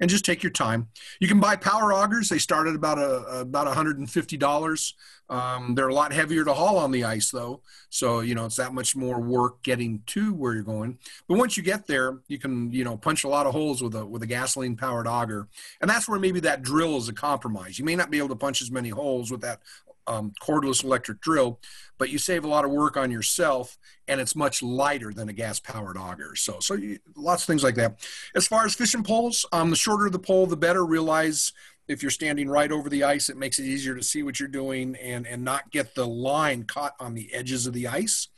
and 0.00 0.10
just 0.10 0.24
take 0.24 0.42
your 0.42 0.50
time. 0.50 0.88
You 1.20 1.28
can 1.28 1.38
buy 1.38 1.56
power 1.56 1.92
augers. 1.92 2.28
They 2.28 2.38
start 2.38 2.66
at 2.66 2.74
about 2.74 2.98
a, 2.98 3.40
about 3.40 3.66
$150. 3.68 4.92
Um, 5.30 5.74
they're 5.74 5.88
a 5.88 5.94
lot 5.94 6.12
heavier 6.12 6.44
to 6.44 6.54
haul 6.54 6.78
on 6.78 6.90
the 6.90 7.04
ice 7.04 7.30
though. 7.30 7.60
So, 7.90 8.20
you 8.20 8.34
know, 8.34 8.46
it's 8.46 8.56
that 8.56 8.72
much 8.72 8.96
more 8.96 9.20
work 9.20 9.62
getting 9.62 10.02
to 10.06 10.34
where 10.34 10.54
you're 10.54 10.62
going. 10.62 10.98
But 11.28 11.38
once 11.38 11.56
you 11.56 11.62
get 11.62 11.86
there, 11.86 12.18
you 12.28 12.38
can, 12.38 12.72
you 12.72 12.82
know, 12.82 12.96
punch 12.96 13.24
a 13.24 13.28
lot 13.28 13.46
of 13.46 13.52
holes 13.52 13.82
with 13.82 13.94
a, 13.94 14.04
with 14.04 14.22
a 14.22 14.26
gasoline 14.26 14.74
powered 14.74 15.06
auger. 15.06 15.46
And 15.80 15.88
that's 15.88 16.08
where 16.08 16.18
maybe 16.18 16.40
that 16.40 16.62
drill 16.62 16.96
is 16.96 17.08
a 17.08 17.12
compromise. 17.12 17.78
You 17.78 17.84
may 17.84 17.94
not 17.94 18.10
be 18.10 18.18
able 18.18 18.28
to 18.30 18.36
punch 18.36 18.62
as 18.62 18.70
many 18.70 18.88
holes 18.88 19.30
with 19.30 19.42
that 19.42 19.60
um, 20.08 20.32
cordless 20.42 20.82
electric 20.82 21.20
drill, 21.20 21.60
but 21.98 22.10
you 22.10 22.18
save 22.18 22.44
a 22.44 22.48
lot 22.48 22.64
of 22.64 22.70
work 22.70 22.96
on 22.96 23.10
yourself, 23.10 23.78
and 24.08 24.20
it's 24.20 24.34
much 24.34 24.62
lighter 24.62 25.12
than 25.12 25.28
a 25.28 25.32
gas-powered 25.32 25.96
auger. 25.96 26.34
So, 26.34 26.58
so 26.60 26.74
you, 26.74 26.98
lots 27.14 27.42
of 27.42 27.46
things 27.46 27.62
like 27.62 27.74
that. 27.76 28.00
As 28.34 28.46
far 28.46 28.64
as 28.64 28.74
fishing 28.74 29.04
poles, 29.04 29.46
um, 29.52 29.70
the 29.70 29.76
shorter 29.76 30.10
the 30.10 30.18
pole, 30.18 30.46
the 30.46 30.56
better. 30.56 30.84
Realize 30.84 31.52
if 31.86 32.02
you're 32.02 32.10
standing 32.10 32.48
right 32.48 32.72
over 32.72 32.88
the 32.88 33.04
ice, 33.04 33.28
it 33.28 33.36
makes 33.36 33.58
it 33.58 33.64
easier 33.64 33.94
to 33.94 34.02
see 34.02 34.22
what 34.22 34.40
you're 34.40 34.48
doing 34.48 34.96
and 34.96 35.26
and 35.26 35.44
not 35.44 35.70
get 35.70 35.94
the 35.94 36.06
line 36.06 36.64
caught 36.64 36.94
on 36.98 37.14
the 37.14 37.32
edges 37.32 37.66
of 37.66 37.74
the 37.74 37.86
ice. 37.86 38.28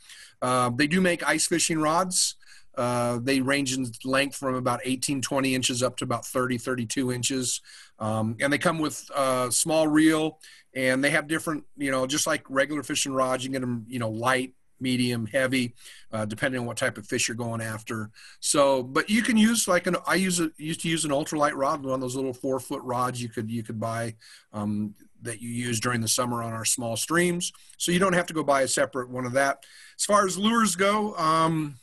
Uh, 0.42 0.70
they 0.74 0.86
do 0.86 1.00
make 1.00 1.26
ice 1.26 1.46
fishing 1.46 1.80
rods. 1.80 2.36
Uh, 2.76 3.18
they 3.22 3.40
range 3.40 3.76
in 3.76 3.90
length 4.04 4.36
from 4.36 4.54
about 4.54 4.80
18, 4.84 5.20
20 5.20 5.54
inches 5.54 5.82
up 5.82 5.96
to 5.96 6.04
about 6.04 6.24
30, 6.24 6.56
32 6.56 7.12
inches. 7.12 7.60
Um, 7.98 8.36
and 8.40 8.52
they 8.52 8.58
come 8.58 8.78
with 8.78 9.10
uh, 9.14 9.50
small 9.50 9.86
reel 9.86 10.38
and 10.74 11.02
they 11.02 11.10
have 11.10 11.28
different, 11.28 11.64
you 11.76 11.90
know, 11.90 12.06
just 12.06 12.26
like 12.26 12.44
regular 12.48 12.82
fishing 12.82 13.12
rods, 13.12 13.44
you 13.44 13.50
get 13.50 13.60
them, 13.60 13.86
you 13.88 13.98
know, 13.98 14.10
light, 14.10 14.54
medium, 14.80 15.26
heavy, 15.26 15.74
uh, 16.12 16.24
depending 16.24 16.60
on 16.60 16.66
what 16.66 16.76
type 16.76 16.96
of 16.96 17.06
fish 17.06 17.28
you're 17.28 17.36
going 17.36 17.60
after. 17.60 18.10
So, 18.40 18.82
but 18.82 19.10
you 19.10 19.22
can 19.22 19.36
use 19.36 19.68
like 19.68 19.86
an, 19.86 19.96
I 20.06 20.14
use 20.14 20.40
a, 20.40 20.50
used 20.56 20.80
to 20.82 20.88
use 20.88 21.04
an 21.04 21.10
ultralight 21.10 21.54
rod, 21.54 21.84
one 21.84 21.94
of 21.94 22.00
those 22.00 22.16
little 22.16 22.32
four 22.32 22.60
foot 22.60 22.82
rods 22.82 23.22
you 23.22 23.28
could, 23.28 23.50
you 23.50 23.62
could 23.62 23.78
buy, 23.78 24.14
um, 24.52 24.94
that 25.22 25.42
you 25.42 25.50
use 25.50 25.80
during 25.80 26.00
the 26.00 26.08
summer 26.08 26.42
on 26.42 26.52
our 26.52 26.64
small 26.64 26.96
streams. 26.96 27.52
So 27.76 27.92
you 27.92 27.98
don't 27.98 28.14
have 28.14 28.26
to 28.26 28.34
go 28.34 28.42
buy 28.42 28.62
a 28.62 28.68
separate 28.68 29.10
one 29.10 29.26
of 29.26 29.32
that. 29.32 29.64
As 29.98 30.04
far 30.06 30.24
as 30.24 30.38
lures 30.38 30.76
go, 30.76 31.14
um, 31.16 31.76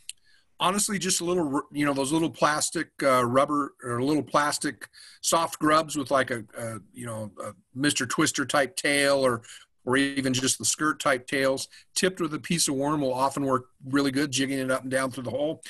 honestly 0.60 0.98
just 0.98 1.22
a 1.22 1.24
little 1.24 1.62
you 1.72 1.86
know 1.86 1.94
those 1.94 2.12
little 2.12 2.30
plastic 2.30 2.90
uh, 3.04 3.24
rubber 3.26 3.74
or 3.84 4.02
little 4.02 4.24
plastic 4.24 4.88
soft 5.22 5.60
grubs 5.60 5.96
with 5.96 6.10
like 6.10 6.32
a, 6.32 6.44
a 6.58 6.80
you 6.94 7.06
know 7.06 7.32
a 7.44 7.54
mr 7.78 8.10
twister 8.10 8.46
type 8.46 8.76
tail 8.76 9.26
or 9.26 9.44
or 9.88 9.96
even 9.96 10.34
just 10.34 10.60
the 10.60 10.66
skirt 10.66 11.00
type 11.00 11.26
tails, 11.28 11.70
tipped 11.96 12.20
with 12.20 12.34
a 12.34 12.40
piece 12.40 12.68
of 12.68 12.76
worm 12.76 13.00
will 13.00 13.14
often 13.14 13.46
work 13.46 13.68
really 13.86 14.12
good, 14.12 14.32
jigging 14.32 14.60
it 14.60 14.70
up 14.70 14.82
and 14.82 14.92
down 14.92 15.10
through 15.10 15.24
the 15.24 15.32
hole. 15.32 15.64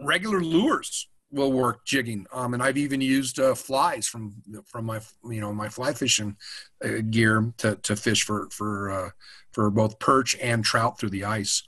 Regular 0.00 0.42
lures 0.42 1.08
will 1.30 1.52
work 1.52 1.86
jigging. 1.86 2.26
Um, 2.32 2.54
and 2.54 2.62
I've 2.62 2.76
even 2.76 3.00
used 3.00 3.38
uh, 3.38 3.54
flies 3.54 4.08
from 4.08 4.34
from 4.66 4.86
my 4.86 5.00
you 5.30 5.40
know 5.40 5.52
my 5.54 5.68
fly 5.68 5.92
fishing 5.92 6.36
uh, 6.84 7.00
gear 7.08 7.52
to, 7.58 7.76
to 7.76 7.94
fish 7.94 8.24
for 8.24 8.48
for 8.50 8.90
uh, 8.90 9.10
for 9.52 9.70
both 9.70 10.00
perch 10.00 10.36
and 10.42 10.64
trout 10.64 10.98
through 10.98 11.10
the 11.10 11.24
ice. 11.24 11.62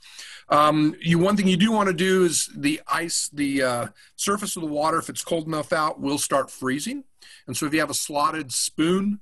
Um, 0.49 0.95
you 1.01 1.19
one 1.19 1.35
thing 1.35 1.47
you 1.47 1.57
do 1.57 1.71
want 1.71 1.87
to 1.87 1.93
do 1.93 2.23
is 2.23 2.49
the 2.55 2.81
ice, 2.87 3.29
the 3.33 3.63
uh, 3.63 3.87
surface 4.15 4.55
of 4.55 4.61
the 4.61 4.69
water, 4.69 4.97
if 4.97 5.09
it's 5.09 5.23
cold 5.23 5.47
enough 5.47 5.73
out, 5.73 5.99
will 5.99 6.17
start 6.17 6.49
freezing. 6.49 7.03
And 7.47 7.57
so 7.57 7.65
if 7.65 7.73
you 7.73 7.79
have 7.79 7.89
a 7.89 7.95
slotted 7.95 8.51
spoon 8.51 9.19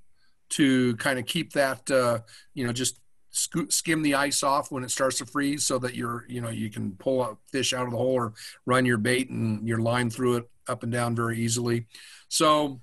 to 0.50 0.96
kind 0.98 1.18
of 1.18 1.26
keep 1.26 1.54
that, 1.54 1.90
uh, 1.90 2.20
you 2.54 2.66
know, 2.66 2.74
just 2.74 3.00
skim 3.32 4.02
the 4.02 4.16
ice 4.16 4.44
off 4.44 4.72
when 4.72 4.84
it 4.84 4.92
starts 4.92 5.18
to 5.18 5.26
freeze, 5.26 5.66
so 5.66 5.78
that 5.80 5.96
you're, 5.96 6.26
you 6.30 6.42
know, 6.42 6.50
you 6.50 6.70
can 6.70 6.92
pull 6.92 7.24
a 7.24 7.38
fish 7.52 7.74
out 7.74 7.86
of 7.86 7.92
the 7.92 7.98
hole 7.98 8.14
or 8.14 8.34
run 8.66 8.86
your 8.86 8.98
bait 8.98 9.30
and 9.30 9.68
your 9.68 9.80
line 9.80 10.10
through 10.10 10.38
it 10.38 10.50
up 10.68 10.84
and 10.84 10.92
down 10.92 11.16
very 11.16 11.40
easily. 11.40 11.88
So, 12.30 12.82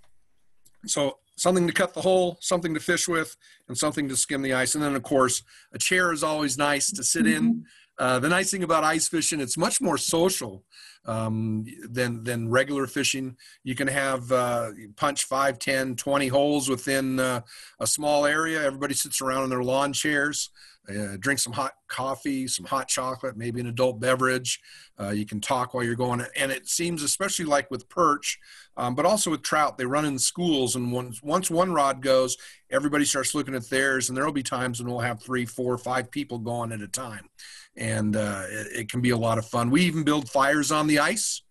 so 0.85 1.19
something 1.37 1.67
to 1.67 1.73
cut 1.73 1.95
the 1.95 2.03
hole, 2.03 2.39
something 2.41 2.75
to 2.75 2.81
fish 2.81 3.09
with, 3.09 3.37
and 3.69 3.79
something 3.79 4.09
to 4.09 4.17
skim 4.17 4.43
the 4.43 4.53
ice. 4.53 4.75
And 4.75 4.85
then, 4.85 4.95
of 4.95 5.03
course, 5.03 5.43
a 5.73 5.79
chair 5.79 6.13
is 6.13 6.23
always 6.23 6.59
nice 6.59 6.91
to 6.93 7.03
sit 7.03 7.27
in. 7.27 7.65
Uh, 7.99 8.19
the 8.19 8.29
nice 8.29 8.51
thing 8.51 8.63
about 8.63 8.85
ice 8.85 9.09
fishing, 9.09 9.41
it's 9.41 9.59
much 9.59 9.81
more 9.81 9.99
social 9.99 10.65
um, 11.05 11.67
than 11.91 12.25
than 12.25 12.49
regular 12.49 12.87
fishing. 12.87 13.37
You 13.65 13.75
can 13.75 13.89
have 13.89 14.31
uh, 14.33 14.71
punch 14.97 15.25
5, 15.25 15.59
10, 15.59 15.97
20 15.97 16.29
holes 16.29 16.69
within 16.69 17.21
uh, 17.21 17.41
a 17.81 17.87
small 17.87 18.27
area. 18.27 18.63
Everybody 18.63 18.95
sits 18.95 19.21
around 19.21 19.45
in 19.45 19.51
their 19.51 19.63
lawn 19.63 19.93
chairs, 19.93 20.51
uh, 20.89 21.17
drink 21.19 21.39
some 21.39 21.53
hot 21.53 21.73
coffee, 21.89 22.47
some 22.49 22.67
hot 22.67 22.89
chocolate, 22.89 23.37
maybe 23.37 23.61
an 23.61 23.67
adult 23.67 24.01
beverage. 24.01 24.61
Uh, 24.99 25.11
you 25.11 25.27
can 25.27 25.41
talk 25.41 25.75
while 25.75 25.85
you're 25.85 25.95
going. 25.95 26.25
And 26.37 26.53
it 26.53 26.69
seems, 26.69 27.03
especially 27.03 27.45
like 27.45 27.71
with 27.71 27.89
perch, 27.89 28.39
um, 28.77 28.95
but 28.95 29.05
also 29.07 29.31
with 29.31 29.43
trout, 29.43 29.77
they 29.77 29.85
run 29.85 30.05
in 30.05 30.19
schools. 30.19 30.77
And 30.77 30.93
once, 30.93 31.23
once 31.23 31.51
one 31.51 31.73
rod 31.73 32.01
goes, 32.01 32.37
everybody 32.71 33.05
starts 33.05 33.35
looking 33.35 33.55
at 33.55 33.69
theirs. 33.69 34.09
And 34.09 34.17
there 34.17 34.25
will 34.25 34.33
be 34.33 34.43
times 34.43 34.81
when 34.81 34.91
we'll 34.91 35.01
have 35.01 35.23
three, 35.23 35.47
four, 35.47 35.77
five 35.79 36.11
people 36.11 36.39
going 36.39 36.73
at 36.73 36.81
a 36.81 36.89
time 36.89 37.29
and 37.77 38.17
uh, 38.17 38.43
it, 38.49 38.81
it, 38.81 38.91
can 38.91 39.01
be 39.01 39.11
a 39.11 39.17
lot 39.17 39.39
of 39.39 39.47
fun. 39.47 39.71
We 39.71 39.83
even 39.83 40.05
build 40.05 40.29
fires 40.29 40.71
on 40.71 40.87
the 40.87 40.99
ice, 40.99 41.43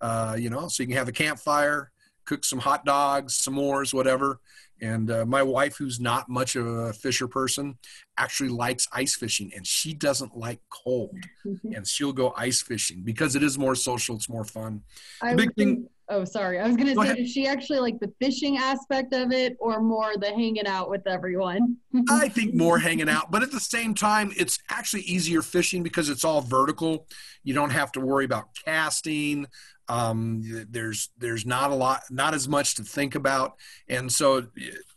uh, 0.00 0.36
you 0.38 0.50
know, 0.50 0.68
so 0.68 0.82
you 0.82 0.88
can 0.88 0.96
have 0.96 1.08
a 1.08 1.12
campfire, 1.12 1.90
cook 2.24 2.44
some 2.44 2.58
hot 2.58 2.84
dogs, 2.84 3.38
s'mores, 3.38 3.92
whatever. 3.92 4.40
And 4.80 5.10
uh, 5.10 5.24
my 5.24 5.42
wife, 5.42 5.76
who's 5.76 6.00
not 6.00 6.28
much 6.28 6.56
of 6.56 6.66
a 6.66 6.92
fisher 6.92 7.28
person, 7.28 7.78
actually 8.18 8.50
likes 8.50 8.88
ice 8.92 9.14
fishing, 9.14 9.52
and 9.54 9.66
she 9.66 9.94
doesn't 9.94 10.36
like 10.36 10.60
cold, 10.68 11.16
and 11.44 11.86
she'll 11.86 12.12
go 12.12 12.34
ice 12.36 12.60
fishing 12.60 13.02
because 13.02 13.36
it 13.36 13.42
is 13.42 13.56
more 13.56 13.74
social, 13.74 14.16
it's 14.16 14.28
more 14.28 14.44
fun. 14.44 14.82
The 15.22 15.28
I 15.28 15.34
big 15.34 15.54
thing. 15.54 15.88
Oh, 16.08 16.24
sorry. 16.24 16.58
I 16.58 16.66
was 16.66 16.76
gonna 16.76 16.94
Go 16.94 17.02
say, 17.02 17.08
ahead. 17.08 17.18
does 17.18 17.30
she 17.30 17.46
actually 17.46 17.78
like 17.80 17.98
the 18.00 18.12
fishing 18.20 18.58
aspect 18.58 19.14
of 19.14 19.32
it, 19.32 19.56
or 19.60 19.80
more 19.80 20.12
the 20.16 20.28
hanging 20.28 20.66
out 20.66 20.90
with 20.90 21.06
everyone? 21.06 21.76
I 22.10 22.28
think 22.28 22.54
more 22.54 22.78
hanging 22.78 23.08
out, 23.08 23.30
but 23.30 23.42
at 23.42 23.50
the 23.50 23.60
same 23.60 23.94
time, 23.94 24.32
it's 24.36 24.58
actually 24.70 25.02
easier 25.02 25.42
fishing 25.42 25.82
because 25.82 26.08
it's 26.08 26.24
all 26.24 26.40
vertical. 26.40 27.06
You 27.42 27.54
don't 27.54 27.70
have 27.70 27.92
to 27.92 28.00
worry 28.00 28.24
about 28.24 28.48
casting. 28.64 29.46
Um, 29.88 30.42
there's 30.70 31.10
there's 31.18 31.44
not 31.44 31.70
a 31.70 31.74
lot, 31.74 32.02
not 32.10 32.34
as 32.34 32.48
much 32.48 32.76
to 32.76 32.82
think 32.82 33.14
about, 33.14 33.54
and 33.88 34.10
so 34.10 34.46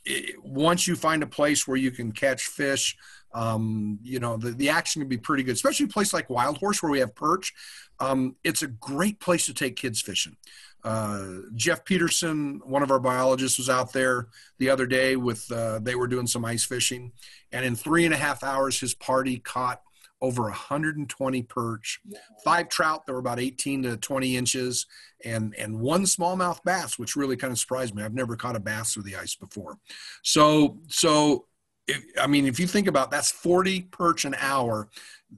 it, 0.05 0.35
once 0.41 0.87
you 0.87 0.95
find 0.95 1.23
a 1.23 1.27
place 1.27 1.67
where 1.67 1.77
you 1.77 1.91
can 1.91 2.13
catch 2.13 2.43
fish, 2.43 2.95
um, 3.33 3.99
you 4.01 4.19
know 4.19 4.37
the, 4.37 4.51
the 4.51 4.69
action 4.69 5.01
can 5.01 5.09
be 5.09 5.17
pretty 5.17 5.43
good, 5.43 5.55
especially 5.55 5.85
a 5.87 5.89
place 5.89 6.13
like 6.13 6.29
Wild 6.29 6.57
Horse 6.57 6.81
where 6.81 6.91
we 6.91 6.99
have 6.99 7.13
perch. 7.15 7.53
Um, 7.99 8.35
it's 8.43 8.61
a 8.61 8.67
great 8.67 9.19
place 9.19 9.45
to 9.47 9.53
take 9.53 9.75
kids 9.75 10.01
fishing. 10.01 10.37
Uh, 10.83 11.39
Jeff 11.55 11.83
Peterson, 11.83 12.61
one 12.63 12.83
of 12.83 12.91
our 12.91 12.99
biologists, 12.99 13.57
was 13.57 13.69
out 13.69 13.93
there 13.93 14.27
the 14.57 14.69
other 14.69 14.85
day 14.85 15.15
with 15.15 15.51
uh, 15.51 15.79
they 15.79 15.95
were 15.95 16.07
doing 16.07 16.27
some 16.27 16.45
ice 16.45 16.63
fishing, 16.63 17.11
and 17.51 17.65
in 17.65 17.75
three 17.75 18.05
and 18.05 18.13
a 18.13 18.17
half 18.17 18.43
hours, 18.43 18.79
his 18.79 18.93
party 18.93 19.39
caught 19.39 19.81
over 20.21 20.43
120 20.43 21.43
perch, 21.43 21.99
five 22.43 22.69
trout 22.69 23.05
that 23.05 23.13
were 23.13 23.19
about 23.19 23.39
18 23.39 23.83
to 23.83 23.97
20 23.97 24.35
inches, 24.35 24.85
and 25.23 25.53
and 25.55 25.79
one 25.79 26.03
smallmouth 26.03 26.63
bass, 26.63 26.97
which 26.97 27.15
really 27.15 27.37
kind 27.37 27.51
of 27.51 27.59
surprised 27.59 27.95
me. 27.95 28.03
I've 28.03 28.13
never 28.13 28.35
caught 28.35 28.55
a 28.55 28.59
bass 28.59 28.93
through 28.93 29.03
the 29.03 29.15
ice 29.15 29.35
before. 29.35 29.77
So 30.23 30.79
so. 30.87 31.45
If, 31.89 32.03
I 32.19 32.27
mean, 32.27 32.45
if 32.47 32.59
you 32.59 32.67
think 32.67 32.87
about 32.87 33.11
that's 33.11 33.31
40 33.31 33.83
perch 33.83 34.25
an 34.25 34.35
hour. 34.39 34.89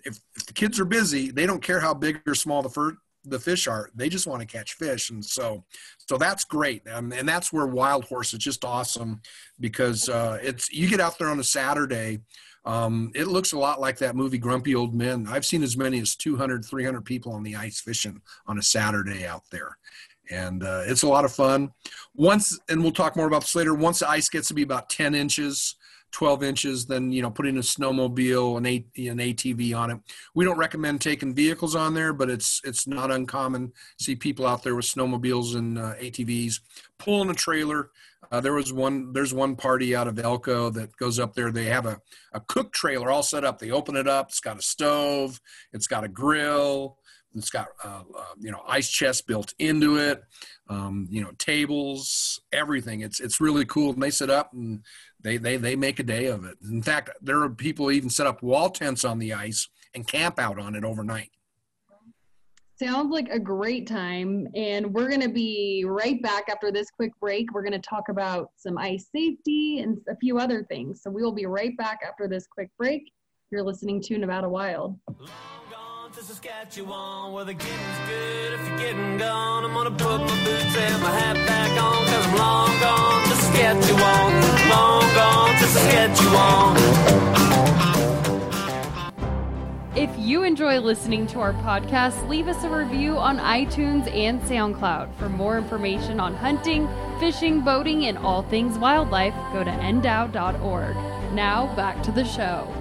If, 0.04 0.20
if 0.36 0.48
the 0.48 0.54
kids 0.54 0.80
are 0.80 0.86
busy, 0.86 1.30
they 1.30 1.46
don't 1.46 1.62
care 1.62 1.80
how 1.80 1.94
big 1.94 2.22
or 2.28 2.34
small 2.34 2.64
the 2.64 2.70
fur, 2.70 2.98
the 3.30 3.40
fish 3.40 3.68
are. 3.68 3.90
They 3.96 4.10
just 4.10 4.28
want 4.28 4.42
to 4.42 4.48
catch 4.48 4.74
fish, 4.74 5.10
and 5.10 5.24
so 5.24 5.64
so 6.08 6.18
that's 6.18 6.44
great. 6.44 6.88
Um, 6.90 7.12
and 7.12 7.28
that's 7.28 7.54
where 7.54 7.68
Wild 7.68 8.06
Horse 8.06 8.34
is 8.34 8.40
just 8.40 8.66
awesome 8.66 9.22
because 9.60 10.10
uh, 10.10 10.38
it's 10.42 10.72
you 10.72 10.90
get 10.90 11.00
out 11.00 11.18
there 11.18 11.30
on 11.30 11.40
a 11.40 11.44
Saturday. 11.44 12.20
Um, 12.66 13.12
it 13.16 13.28
looks 13.28 13.54
a 13.54 13.58
lot 13.58 13.80
like 13.80 13.98
that 14.00 14.16
movie 14.16 14.38
Grumpy 14.38 14.76
Old 14.76 14.94
Men. 14.94 15.28
I've 15.30 15.46
seen 15.46 15.64
as 15.64 15.78
many 15.78 16.00
as 16.00 16.16
200, 16.16 16.66
300 16.66 17.06
people 17.06 17.32
on 17.32 17.44
the 17.44 17.56
ice 17.56 17.80
fishing 17.80 18.22
on 18.48 18.60
a 18.60 18.62
Saturday 18.62 19.26
out 19.26 19.44
there. 19.50 19.78
And 20.30 20.64
uh, 20.64 20.84
it's 20.86 21.04
a 21.04 21.08
lot 21.08 21.26
of 21.26 21.32
fun. 21.32 21.72
Once, 22.14 22.60
and 22.70 22.84
we'll 22.84 22.92
talk 22.92 23.16
more 23.16 23.26
about 23.28 23.42
this 23.42 23.56
later, 23.56 23.74
once 23.74 24.00
the 24.00 24.10
ice 24.10 24.30
gets 24.30 24.50
to 24.50 24.54
be 24.54 24.62
about 24.62 24.90
10 24.90 25.16
inches, 25.16 25.76
12 26.12 26.44
inches, 26.44 26.86
then, 26.86 27.12
you 27.12 27.22
know, 27.22 27.30
putting 27.32 27.58
a 27.58 27.62
snowmobile, 27.62 28.58
an, 28.58 28.66
A, 28.66 29.08
an 29.08 29.18
ATV 29.18 29.76
on 29.76 29.92
it. 29.92 30.00
We 30.34 30.46
don't 30.46 30.58
recommend 30.58 31.02
taking 31.02 31.34
vehicles 31.34 31.76
on 31.76 31.94
there, 31.94 32.14
but 32.14 32.30
it's 32.30 32.62
it's 32.64 32.88
not 32.88 33.12
uncommon 33.12 33.74
see 34.00 34.16
people 34.16 34.48
out 34.48 34.64
there 34.64 34.76
with 34.76 34.86
snowmobiles 34.86 35.56
and 35.56 35.78
uh, 35.78 35.94
ATVs 35.96 36.60
pulling 36.98 37.30
a 37.30 37.34
trailer. 37.36 37.90
Uh, 38.32 38.42
there 38.42 38.54
was 38.54 38.72
one. 38.72 39.12
There's 39.12 39.34
one 39.34 39.56
party 39.56 39.96
out 39.96 40.08
of 40.08 40.20
Elko 40.20 40.70
that 40.72 40.96
goes 40.98 41.20
up 41.20 41.34
there. 41.34 41.52
They 41.52 41.66
have 41.66 41.86
a 41.86 42.00
a 42.34 42.40
cook 42.42 42.74
trailer 42.74 43.10
all 43.10 43.24
set 43.24 43.44
up. 43.44 43.60
They 43.60 43.72
open 43.72 43.96
it 43.96 44.08
up. 44.08 44.30
It's 44.30 44.40
got 44.40 44.60
a 44.60 44.62
stove. 44.62 45.40
It's 45.74 45.88
got 45.88 46.04
a 46.04 46.08
grill. 46.08 46.98
It's 47.36 47.50
got 47.50 47.68
uh, 47.84 48.04
uh, 48.18 48.24
you 48.40 48.52
know 48.52 48.62
ice 48.68 48.90
chest 48.90 49.28
built 49.28 49.54
into 49.60 49.98
it. 49.98 50.22
Um, 50.70 51.08
you 51.10 51.22
know 51.22 51.32
tables, 51.38 52.40
everything. 52.52 53.02
It's 53.02 53.20
it's 53.20 53.40
really 53.40 53.66
cool. 53.66 53.94
And 53.94 54.02
they 54.02 54.12
set 54.12 54.30
up 54.30 54.52
and 54.54 54.84
they 55.22 55.38
they 55.38 55.58
they 55.58 55.76
make 55.76 56.00
a 56.00 56.04
day 56.04 56.28
of 56.28 56.46
it. 56.46 56.58
In 56.64 56.82
fact, 56.82 57.12
there 57.22 57.42
are 57.42 57.50
people 57.50 57.92
even 57.92 58.10
set 58.10 58.28
up 58.28 58.42
wall 58.42 58.70
tents 58.70 59.06
on 59.06 59.20
the 59.20 59.34
ice 59.34 59.68
and 59.94 60.08
camp 60.08 60.40
out 60.40 60.60
on 60.60 60.76
it 60.76 60.84
overnight. 60.84 61.32
Sounds 62.82 63.12
like 63.12 63.28
a 63.30 63.40
great 63.40 63.88
time. 63.88 64.48
And 64.56 64.94
we're 64.94 65.10
going 65.10 65.22
to 65.22 65.30
be 65.30 65.84
right 65.86 66.22
back 66.22 66.46
after 66.50 66.72
this 66.72 66.90
quick 66.90 67.12
break. 67.20 67.54
We're 67.54 67.62
going 67.62 67.74
to 67.74 67.80
talk 67.80 68.08
about 68.08 68.52
some 68.56 68.78
ice 68.78 69.08
safety 69.14 69.80
and 69.80 69.98
a 70.10 70.16
few 70.16 70.38
other 70.40 70.64
things. 70.64 71.02
So 71.04 71.10
we 71.10 71.22
will 71.22 71.34
be 71.34 71.46
right 71.46 71.76
back 71.76 72.00
after 72.08 72.26
this 72.30 72.48
quick 72.48 72.70
break. 72.78 73.12
You're 73.52 73.64
listening 73.64 74.02
to 74.04 74.18
Nevada 74.18 74.48
Wild. 74.48 74.98
To 76.16 76.24
Saskatchewan 76.24 77.34
where 77.34 77.46
the 77.46 77.54
getting's 77.54 78.00
good. 78.08 78.54
If 78.54 78.68
you're 78.68 78.78
getting 78.80 79.18
gone, 79.20 79.64
I'm 79.64 79.74
gonna 79.74 79.92
put 79.92 80.20
my 80.20 80.44
boots 80.44 80.76
and 80.76 81.04
my 81.04 81.12
hat 81.12 81.36
back 81.46 81.70
on. 81.82 82.06
Cause 82.08 82.26
I'm 82.26 82.36
long 82.36 82.80
gone 82.80 83.24
to 83.30 83.36
Saskatchewan. 83.36 84.34
Long 84.70 85.04
gone 85.14 85.56
to 85.60 85.68
Saskatchewan. 85.68 86.78
If 89.96 90.10
you 90.18 90.42
enjoy 90.44 90.80
listening 90.80 91.28
to 91.28 91.42
our 91.42 91.54
podcast, 91.54 92.28
leave 92.28 92.48
us 92.48 92.64
a 92.64 92.70
review 92.70 93.20
on 93.20 93.38
iTunes 93.38 94.12
and 94.12 94.42
SoundCloud. 94.42 95.14
For 95.16 95.30
more 95.30 95.60
information 95.60 96.20
on 96.20 96.34
hunting, 96.34 96.90
fishing, 97.20 97.62
boating, 97.62 98.06
and 98.06 98.18
all 98.18 98.42
things 98.42 98.80
wildlife, 98.80 99.36
go 99.54 99.64
to 99.64 99.72
ndow.org. 99.72 100.96
Now, 101.34 101.76
back 101.76 102.02
to 102.04 102.12
the 102.12 102.26
show. 102.26 102.79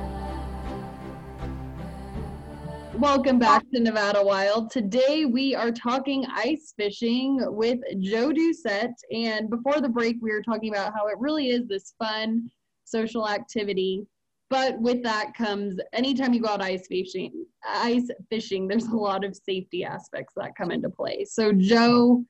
Welcome 2.99 3.39
back 3.39 3.63
to 3.73 3.79
Nevada 3.79 4.21
Wild. 4.21 4.73
Today 4.73 5.25
we 5.25 5.55
are 5.55 5.71
talking 5.71 6.27
ice 6.35 6.75
fishing 6.77 7.39
with 7.47 7.79
Joe 8.01 8.33
Doucette. 8.33 8.95
And 9.13 9.49
before 9.49 9.81
the 9.81 9.89
break, 9.89 10.17
we 10.21 10.33
were 10.33 10.43
talking 10.43 10.75
about 10.75 10.93
how 10.93 11.07
it 11.07 11.15
really 11.21 11.51
is 11.51 11.69
this 11.69 11.95
fun 11.97 12.51
social 12.85 13.29
activity. 13.29 14.05
But 14.51 14.81
with 14.81 15.05
that 15.05 15.33
comes 15.35 15.79
anytime 15.93 16.35
you 16.35 16.43
go 16.43 16.49
out 16.49 16.61
ice 16.61 16.89
fishing, 16.89 17.47
ice 17.65 18.09
fishing, 18.31 18.67
there's 18.67 18.87
a 18.87 18.97
lot 18.97 19.25
of 19.25 19.37
safety 19.37 19.85
aspects 19.85 20.35
that 20.37 20.57
come 20.57 20.73
into 20.73 20.91
play. 20.91 21.25
So 21.25 21.53
Joe, 21.53 22.25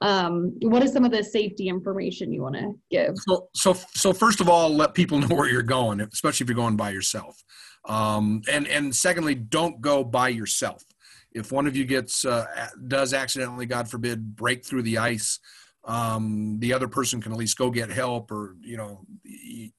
um, 0.00 0.56
what 0.62 0.82
is 0.82 0.94
some 0.94 1.04
of 1.04 1.10
the 1.10 1.22
safety 1.22 1.68
information 1.68 2.32
you 2.32 2.40
want 2.40 2.54
to 2.54 2.72
give? 2.90 3.16
So, 3.18 3.48
so, 3.54 3.74
so 3.94 4.14
first 4.14 4.40
of 4.40 4.48
all, 4.48 4.74
let 4.74 4.94
people 4.94 5.18
know 5.20 5.36
where 5.36 5.50
you're 5.50 5.62
going, 5.62 6.00
especially 6.00 6.44
if 6.44 6.48
you're 6.48 6.56
going 6.56 6.76
by 6.76 6.88
yourself. 6.90 7.42
Um, 7.86 8.42
and 8.50 8.66
and 8.66 8.94
secondly, 8.94 9.34
don't 9.34 9.80
go 9.80 10.04
by 10.04 10.28
yourself. 10.28 10.84
If 11.32 11.52
one 11.52 11.66
of 11.66 11.76
you 11.76 11.84
gets 11.84 12.24
uh, 12.24 12.46
does 12.88 13.14
accidentally, 13.14 13.66
God 13.66 13.88
forbid, 13.88 14.36
break 14.36 14.64
through 14.64 14.82
the 14.82 14.98
ice, 14.98 15.38
um, 15.84 16.58
the 16.58 16.72
other 16.72 16.88
person 16.88 17.20
can 17.20 17.32
at 17.32 17.38
least 17.38 17.56
go 17.56 17.70
get 17.70 17.90
help, 17.90 18.30
or 18.30 18.56
you 18.60 18.76
know, 18.76 19.04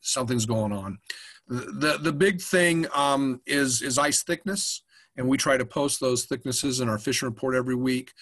something's 0.01 0.45
going 0.45 0.71
on. 0.71 0.99
The 1.47 1.97
the 2.01 2.13
big 2.13 2.41
thing 2.41 2.87
um, 2.95 3.41
is 3.45 3.81
is 3.81 3.97
ice 3.97 4.23
thickness, 4.23 4.83
and 5.17 5.27
we 5.27 5.37
try 5.37 5.57
to 5.57 5.65
post 5.65 5.99
those 5.99 6.25
thicknesses 6.25 6.79
in 6.79 6.89
our 6.89 6.97
fishing 6.97 7.27
report 7.27 7.55
every 7.55 7.75
week. 7.75 8.13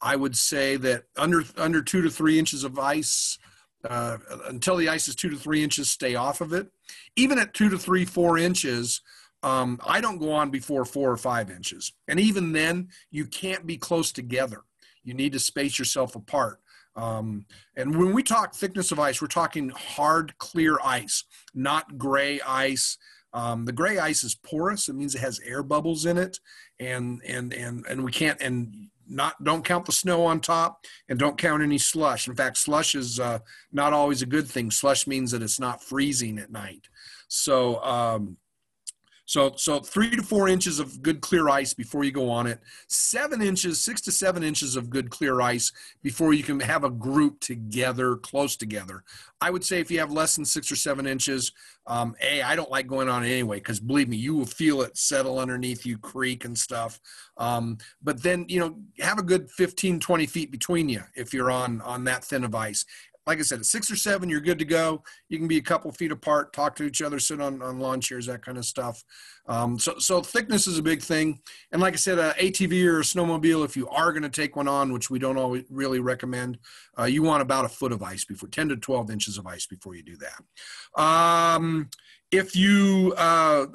I 0.00 0.16
would 0.16 0.36
say 0.36 0.76
that 0.78 1.04
under 1.16 1.44
under 1.56 1.82
two 1.82 2.02
to 2.02 2.10
three 2.10 2.38
inches 2.38 2.64
of 2.64 2.78
ice, 2.78 3.38
uh, 3.88 4.18
until 4.48 4.76
the 4.76 4.88
ice 4.88 5.08
is 5.08 5.14
two 5.14 5.30
to 5.30 5.36
three 5.36 5.62
inches, 5.62 5.90
stay 5.90 6.14
off 6.14 6.40
of 6.40 6.52
it. 6.52 6.68
Even 7.16 7.38
at 7.38 7.54
two 7.54 7.68
to 7.68 7.78
three, 7.78 8.04
four 8.04 8.38
inches, 8.38 9.00
um, 9.44 9.78
I 9.86 10.00
don't 10.00 10.18
go 10.18 10.32
on 10.32 10.50
before 10.50 10.86
four 10.86 11.10
or 11.10 11.18
five 11.18 11.50
inches. 11.50 11.92
And 12.08 12.18
even 12.18 12.52
then, 12.52 12.88
you 13.10 13.26
can't 13.26 13.66
be 13.66 13.76
close 13.76 14.10
together. 14.10 14.62
You 15.04 15.12
need 15.12 15.34
to 15.34 15.38
space 15.38 15.78
yourself 15.78 16.16
apart. 16.16 16.60
Um, 16.96 17.44
and 17.76 17.94
when 17.94 18.14
we 18.14 18.22
talk 18.22 18.54
thickness 18.54 18.90
of 18.90 18.98
ice, 18.98 19.20
we're 19.20 19.28
talking 19.28 19.68
hard, 19.68 20.36
clear 20.38 20.78
ice, 20.82 21.24
not 21.52 21.98
gray 21.98 22.40
ice. 22.40 22.96
Um, 23.34 23.66
the 23.66 23.72
gray 23.72 23.98
ice 23.98 24.24
is 24.24 24.34
porous. 24.34 24.88
It 24.88 24.94
means 24.94 25.14
it 25.14 25.20
has 25.20 25.40
air 25.40 25.62
bubbles 25.62 26.06
in 26.06 26.16
it, 26.16 26.38
and 26.78 27.20
and 27.26 27.52
and 27.52 27.84
and 27.86 28.04
we 28.04 28.12
can't 28.12 28.40
and 28.40 28.90
not 29.08 29.42
don't 29.42 29.64
count 29.64 29.86
the 29.86 29.92
snow 29.92 30.24
on 30.24 30.40
top, 30.40 30.86
and 31.08 31.18
don't 31.18 31.36
count 31.36 31.62
any 31.62 31.78
slush. 31.78 32.28
In 32.28 32.36
fact, 32.36 32.56
slush 32.56 32.94
is 32.94 33.18
uh, 33.18 33.40
not 33.72 33.92
always 33.92 34.22
a 34.22 34.26
good 34.26 34.46
thing. 34.46 34.70
Slush 34.70 35.08
means 35.08 35.32
that 35.32 35.42
it's 35.42 35.60
not 35.60 35.82
freezing 35.82 36.38
at 36.38 36.52
night. 36.52 36.86
So 37.26 37.82
um, 37.82 38.36
so, 39.26 39.54
so 39.56 39.80
three 39.80 40.10
to 40.10 40.22
four 40.22 40.48
inches 40.48 40.78
of 40.78 41.00
good 41.02 41.20
clear 41.22 41.48
ice 41.48 41.72
before 41.72 42.04
you 42.04 42.12
go 42.12 42.30
on 42.30 42.46
it. 42.46 42.60
Seven 42.88 43.40
inches, 43.40 43.82
six 43.82 44.00
to 44.02 44.12
seven 44.12 44.42
inches 44.42 44.76
of 44.76 44.90
good 44.90 45.10
clear 45.10 45.40
ice 45.40 45.72
before 46.02 46.34
you 46.34 46.42
can 46.42 46.60
have 46.60 46.84
a 46.84 46.90
group 46.90 47.40
together, 47.40 48.16
close 48.16 48.56
together. 48.56 49.02
I 49.40 49.50
would 49.50 49.64
say 49.64 49.80
if 49.80 49.90
you 49.90 49.98
have 49.98 50.12
less 50.12 50.36
than 50.36 50.44
six 50.44 50.70
or 50.70 50.76
seven 50.76 51.06
inches, 51.06 51.52
um, 51.86 52.14
A, 52.22 52.42
I 52.42 52.54
don't 52.54 52.70
like 52.70 52.86
going 52.86 53.08
on 53.08 53.24
it 53.24 53.30
anyway, 53.30 53.58
because 53.58 53.80
believe 53.80 54.08
me, 54.08 54.16
you 54.16 54.34
will 54.34 54.46
feel 54.46 54.82
it 54.82 54.96
settle 54.96 55.38
underneath 55.38 55.86
you, 55.86 55.98
creak 55.98 56.44
and 56.44 56.56
stuff. 56.56 57.00
Um, 57.36 57.78
but 58.02 58.22
then, 58.22 58.44
you 58.48 58.60
know, 58.60 58.76
have 59.00 59.18
a 59.18 59.22
good 59.22 59.50
15, 59.50 60.00
20 60.00 60.26
feet 60.26 60.50
between 60.50 60.88
you 60.88 61.02
if 61.14 61.32
you're 61.32 61.50
on, 61.50 61.80
on 61.80 62.04
that 62.04 62.24
thin 62.24 62.44
of 62.44 62.54
ice 62.54 62.84
like 63.26 63.38
I 63.38 63.42
said, 63.42 63.60
at 63.60 63.66
six 63.66 63.90
or 63.90 63.96
seven, 63.96 64.28
you're 64.28 64.40
good 64.40 64.58
to 64.58 64.64
go. 64.64 65.02
You 65.28 65.38
can 65.38 65.48
be 65.48 65.56
a 65.56 65.62
couple 65.62 65.90
feet 65.92 66.12
apart, 66.12 66.52
talk 66.52 66.76
to 66.76 66.84
each 66.84 67.00
other, 67.00 67.18
sit 67.18 67.40
on, 67.40 67.62
on 67.62 67.78
lawn 67.78 68.00
chairs, 68.00 68.26
that 68.26 68.44
kind 68.44 68.58
of 68.58 68.64
stuff. 68.64 69.02
Um, 69.46 69.78
so, 69.78 69.98
so 69.98 70.20
thickness 70.20 70.66
is 70.66 70.78
a 70.78 70.82
big 70.82 71.00
thing. 71.02 71.40
And 71.72 71.80
like 71.80 71.94
I 71.94 71.96
said, 71.96 72.18
a 72.18 72.32
ATV 72.32 72.86
or 72.86 73.00
a 73.00 73.02
snowmobile, 73.02 73.64
if 73.64 73.76
you 73.76 73.88
are 73.88 74.12
going 74.12 74.22
to 74.22 74.28
take 74.28 74.56
one 74.56 74.68
on, 74.68 74.92
which 74.92 75.10
we 75.10 75.18
don't 75.18 75.38
always 75.38 75.64
really 75.70 76.00
recommend, 76.00 76.58
uh, 76.98 77.04
you 77.04 77.22
want 77.22 77.42
about 77.42 77.64
a 77.64 77.68
foot 77.68 77.92
of 77.92 78.02
ice 78.02 78.24
before 78.24 78.48
10 78.48 78.68
to 78.68 78.76
12 78.76 79.10
inches 79.10 79.38
of 79.38 79.46
ice 79.46 79.66
before 79.66 79.94
you 79.94 80.02
do 80.02 80.16
that. 80.16 81.02
Um, 81.02 81.88
if 82.30 82.54
you 82.56 83.14
uh, 83.16 83.66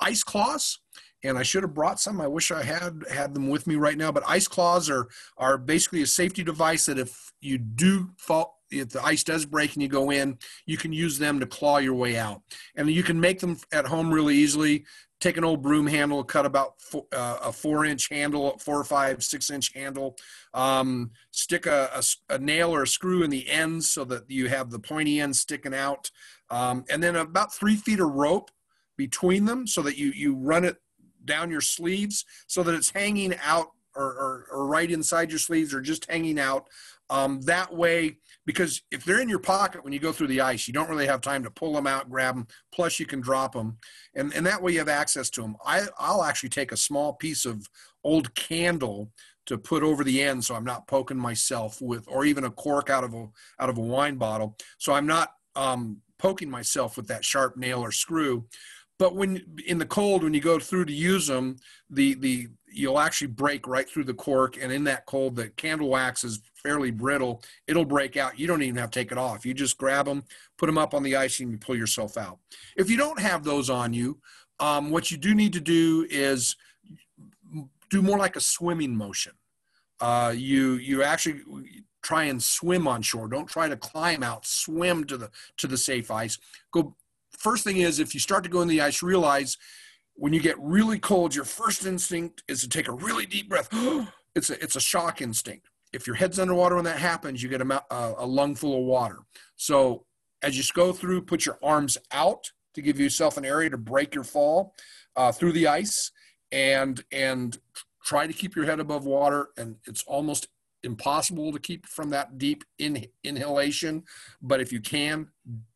ice 0.00 0.22
claws, 0.22 0.78
and 1.24 1.38
I 1.38 1.42
should 1.42 1.62
have 1.62 1.74
brought 1.74 2.00
some. 2.00 2.20
I 2.20 2.26
wish 2.26 2.50
I 2.50 2.62
had 2.62 3.04
had 3.10 3.34
them 3.34 3.48
with 3.48 3.66
me 3.66 3.76
right 3.76 3.96
now. 3.96 4.10
But 4.12 4.24
ice 4.28 4.48
claws 4.48 4.90
are 4.90 5.08
are 5.36 5.58
basically 5.58 6.02
a 6.02 6.06
safety 6.06 6.42
device 6.42 6.86
that 6.86 6.98
if 6.98 7.32
you 7.40 7.58
do 7.58 8.10
fall, 8.16 8.62
if 8.70 8.90
the 8.90 9.04
ice 9.04 9.22
does 9.22 9.44
break 9.44 9.74
and 9.74 9.82
you 9.82 9.88
go 9.88 10.10
in, 10.10 10.38
you 10.66 10.76
can 10.76 10.92
use 10.92 11.18
them 11.18 11.40
to 11.40 11.46
claw 11.46 11.78
your 11.78 11.94
way 11.94 12.16
out. 12.16 12.42
And 12.76 12.90
you 12.90 13.02
can 13.02 13.20
make 13.20 13.40
them 13.40 13.58
at 13.72 13.86
home 13.86 14.12
really 14.12 14.36
easily. 14.36 14.84
Take 15.20 15.36
an 15.36 15.44
old 15.44 15.62
broom 15.62 15.86
handle, 15.86 16.24
cut 16.24 16.46
about 16.46 16.80
four, 16.80 17.06
uh, 17.12 17.38
a 17.44 17.52
four 17.52 17.84
inch 17.84 18.08
handle, 18.08 18.58
four 18.58 18.80
or 18.80 18.84
five, 18.84 19.22
six 19.22 19.50
inch 19.50 19.72
handle. 19.72 20.16
Um, 20.52 21.12
stick 21.30 21.66
a, 21.66 21.90
a, 21.94 22.34
a, 22.34 22.38
nail 22.38 22.74
or 22.74 22.82
a 22.82 22.88
screw 22.88 23.22
in 23.22 23.30
the 23.30 23.48
ends 23.48 23.88
so 23.88 24.04
that 24.06 24.28
you 24.28 24.48
have 24.48 24.70
the 24.70 24.80
pointy 24.80 25.20
end 25.20 25.36
sticking 25.36 25.74
out. 25.74 26.10
Um, 26.50 26.84
and 26.90 27.00
then 27.00 27.14
about 27.14 27.54
three 27.54 27.76
feet 27.76 28.00
of 28.00 28.10
rope 28.10 28.50
between 28.96 29.44
them 29.44 29.66
so 29.66 29.80
that 29.82 29.96
you, 29.96 30.08
you 30.08 30.34
run 30.34 30.64
it 30.64 30.81
down 31.24 31.50
your 31.50 31.60
sleeves 31.60 32.24
so 32.46 32.62
that 32.62 32.74
it's 32.74 32.90
hanging 32.90 33.34
out 33.44 33.68
or, 33.94 34.04
or, 34.04 34.46
or 34.50 34.66
right 34.66 34.90
inside 34.90 35.30
your 35.30 35.38
sleeves 35.38 35.74
or 35.74 35.80
just 35.80 36.10
hanging 36.10 36.38
out. 36.38 36.66
Um, 37.10 37.42
that 37.42 37.74
way, 37.74 38.16
because 38.46 38.80
if 38.90 39.04
they're 39.04 39.20
in 39.20 39.28
your 39.28 39.38
pocket 39.38 39.84
when 39.84 39.92
you 39.92 39.98
go 39.98 40.12
through 40.12 40.28
the 40.28 40.40
ice, 40.40 40.66
you 40.66 40.72
don't 40.72 40.88
really 40.88 41.06
have 41.06 41.20
time 41.20 41.42
to 41.42 41.50
pull 41.50 41.74
them 41.74 41.86
out, 41.86 42.10
grab 42.10 42.36
them. 42.36 42.46
Plus, 42.72 42.98
you 42.98 43.04
can 43.04 43.20
drop 43.20 43.52
them, 43.52 43.76
and 44.14 44.32
and 44.32 44.46
that 44.46 44.62
way 44.62 44.72
you 44.72 44.78
have 44.78 44.88
access 44.88 45.28
to 45.30 45.42
them. 45.42 45.56
I 45.64 45.82
I'll 45.98 46.24
actually 46.24 46.48
take 46.48 46.72
a 46.72 46.76
small 46.76 47.12
piece 47.12 47.44
of 47.44 47.68
old 48.02 48.34
candle 48.34 49.10
to 49.44 49.58
put 49.58 49.82
over 49.82 50.04
the 50.04 50.22
end, 50.22 50.44
so 50.44 50.54
I'm 50.54 50.64
not 50.64 50.86
poking 50.86 51.18
myself 51.18 51.82
with, 51.82 52.04
or 52.08 52.24
even 52.24 52.44
a 52.44 52.50
cork 52.50 52.88
out 52.88 53.04
of 53.04 53.12
a 53.12 53.28
out 53.60 53.68
of 53.68 53.76
a 53.76 53.82
wine 53.82 54.16
bottle, 54.16 54.56
so 54.78 54.94
I'm 54.94 55.06
not 55.06 55.32
um, 55.54 55.98
poking 56.18 56.48
myself 56.48 56.96
with 56.96 57.08
that 57.08 57.26
sharp 57.26 57.58
nail 57.58 57.80
or 57.80 57.92
screw 57.92 58.46
but 58.98 59.14
when 59.14 59.42
in 59.66 59.78
the 59.78 59.86
cold 59.86 60.22
when 60.22 60.34
you 60.34 60.40
go 60.40 60.58
through 60.58 60.84
to 60.84 60.92
use 60.92 61.26
them 61.26 61.56
the 61.90 62.14
the 62.14 62.48
you'll 62.74 62.98
actually 62.98 63.26
break 63.26 63.66
right 63.66 63.88
through 63.88 64.04
the 64.04 64.14
cork 64.14 64.56
and 64.60 64.72
in 64.72 64.84
that 64.84 65.04
cold 65.06 65.36
the 65.36 65.48
candle 65.50 65.90
wax 65.90 66.24
is 66.24 66.40
fairly 66.54 66.90
brittle. 66.90 67.42
It'll 67.66 67.84
break 67.84 68.16
out. 68.16 68.38
You 68.38 68.46
don't 68.46 68.62
even 68.62 68.76
have 68.76 68.90
to 68.90 68.98
take 68.98 69.12
it 69.12 69.18
off. 69.18 69.44
You 69.44 69.52
just 69.52 69.76
grab 69.76 70.06
them 70.06 70.24
put 70.58 70.66
them 70.66 70.78
up 70.78 70.94
on 70.94 71.02
the 71.02 71.16
ice 71.16 71.40
and 71.40 71.50
you 71.50 71.58
pull 71.58 71.76
yourself 71.76 72.16
out. 72.16 72.38
If 72.76 72.88
you 72.90 72.96
don't 72.96 73.20
have 73.20 73.44
those 73.44 73.68
on 73.68 73.92
you 73.92 74.20
um, 74.60 74.90
what 74.90 75.10
you 75.10 75.16
do 75.16 75.34
need 75.34 75.52
to 75.54 75.60
do 75.60 76.06
is 76.08 76.56
do 77.90 78.00
more 78.00 78.18
like 78.18 78.36
a 78.36 78.40
swimming 78.40 78.96
motion. 78.96 79.32
Uh, 80.00 80.32
you 80.34 80.74
you 80.74 81.02
actually 81.02 81.42
try 82.02 82.24
and 82.24 82.42
swim 82.42 82.88
on 82.88 83.02
shore. 83.02 83.28
Don't 83.28 83.48
try 83.48 83.68
to 83.68 83.76
climb 83.76 84.22
out. 84.22 84.46
Swim 84.46 85.04
to 85.04 85.16
the 85.16 85.30
to 85.58 85.66
the 85.66 85.76
safe 85.76 86.10
ice. 86.10 86.38
Go 86.72 86.96
first 87.38 87.64
thing 87.64 87.78
is 87.78 87.98
if 87.98 88.14
you 88.14 88.20
start 88.20 88.44
to 88.44 88.50
go 88.50 88.62
in 88.62 88.68
the 88.68 88.80
ice, 88.80 89.02
realize 89.02 89.56
when 90.14 90.32
you 90.32 90.40
get 90.40 90.58
really 90.58 90.98
cold, 90.98 91.34
your 91.34 91.44
first 91.44 91.86
instinct 91.86 92.42
is 92.48 92.60
to 92.60 92.68
take 92.68 92.88
a 92.88 92.92
really 92.92 93.26
deep 93.26 93.48
breath. 93.48 93.68
it's 94.34 94.50
a 94.50 94.62
it's 94.62 94.76
a 94.76 94.80
shock 94.80 95.20
instinct. 95.20 95.68
If 95.92 96.06
your 96.06 96.16
head's 96.16 96.38
underwater 96.38 96.76
when 96.76 96.84
that 96.84 96.98
happens, 96.98 97.42
you 97.42 97.48
get 97.48 97.60
a, 97.60 97.82
a, 97.90 98.26
lung 98.26 98.54
full 98.54 98.78
of 98.78 98.86
water. 98.86 99.18
So 99.56 100.06
as 100.42 100.56
you 100.56 100.64
go 100.72 100.90
through, 100.90 101.22
put 101.22 101.44
your 101.44 101.58
arms 101.62 101.98
out 102.12 102.50
to 102.74 102.80
give 102.80 102.98
yourself 102.98 103.36
an 103.36 103.44
area 103.44 103.68
to 103.68 103.76
break 103.76 104.14
your 104.14 104.24
fall 104.24 104.74
uh, 105.16 105.32
through 105.32 105.52
the 105.52 105.68
ice, 105.68 106.10
and 106.50 107.02
and 107.12 107.58
try 108.04 108.26
to 108.26 108.32
keep 108.32 108.56
your 108.56 108.64
head 108.64 108.80
above 108.80 109.04
water. 109.04 109.48
And 109.56 109.76
it's 109.86 110.02
almost 110.04 110.48
impossible 110.84 111.52
to 111.52 111.58
keep 111.58 111.86
from 111.86 112.10
that 112.10 112.38
deep 112.38 112.64
in, 112.78 113.06
inhalation, 113.24 114.02
but 114.40 114.60
if 114.60 114.72
you 114.72 114.80
can, 114.80 115.28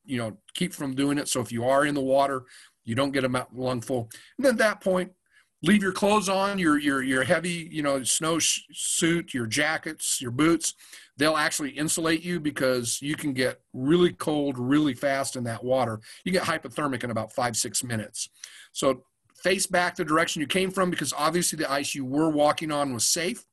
you 0.05 0.19
know, 0.19 0.37
keep 0.55 0.73
from 0.73 0.95
doing 0.95 1.19
it. 1.19 1.29
So 1.29 1.41
if 1.41 1.53
you 1.53 1.65
are 1.65 1.87
in 1.87 1.95
the 1.95 2.01
water, 2.01 2.45
you 2.85 2.95
don't 2.95 3.13
get 3.13 3.25
a 3.25 3.47
lungful. 3.55 4.09
And 4.37 4.45
then 4.45 4.53
at 4.53 4.59
that 4.59 4.81
point, 4.81 5.13
leave 5.63 5.83
your 5.83 5.93
clothes 5.93 6.29
on, 6.29 6.59
your 6.59 6.79
your 6.79 7.03
your 7.03 7.25
heavy, 7.25 7.69
you 7.71 7.83
know, 7.83 8.03
snow 8.05 8.39
suit, 8.39 9.35
your 9.35 9.47
jackets, 9.47 10.21
your 10.21 10.31
boots. 10.31 10.75
They'll 11.17 11.37
actually 11.37 11.71
insulate 11.71 12.23
you 12.23 12.41
because 12.41 13.01
you 13.01 13.17
can 13.17 13.33
get 13.33 13.61
really 13.73 14.13
cold 14.13 14.59
really 14.59 14.95
fast 14.95 15.35
in 15.35 15.45
that 15.45 15.65
water. 15.65 16.01
You 16.25 16.33
get 16.33 16.45
hypothermic 16.45 17.05
in 17.05 17.11
about 17.11 17.33
five 17.33 17.57
six 17.57 17.83
minutes. 17.83 18.29
So 18.73 19.05
face 19.43 19.67
back 19.67 19.97
the 19.97 20.05
direction 20.05 20.41
you 20.41 20.47
came 20.47 20.71
from 20.71 20.91
because 20.91 21.13
obviously 21.17 21.57
the 21.57 21.71
ice 21.71 21.95
you 21.95 22.05
were 22.05 22.31
walking 22.31 22.71
on 22.71 22.93
was 22.93 23.05
safe 23.05 23.45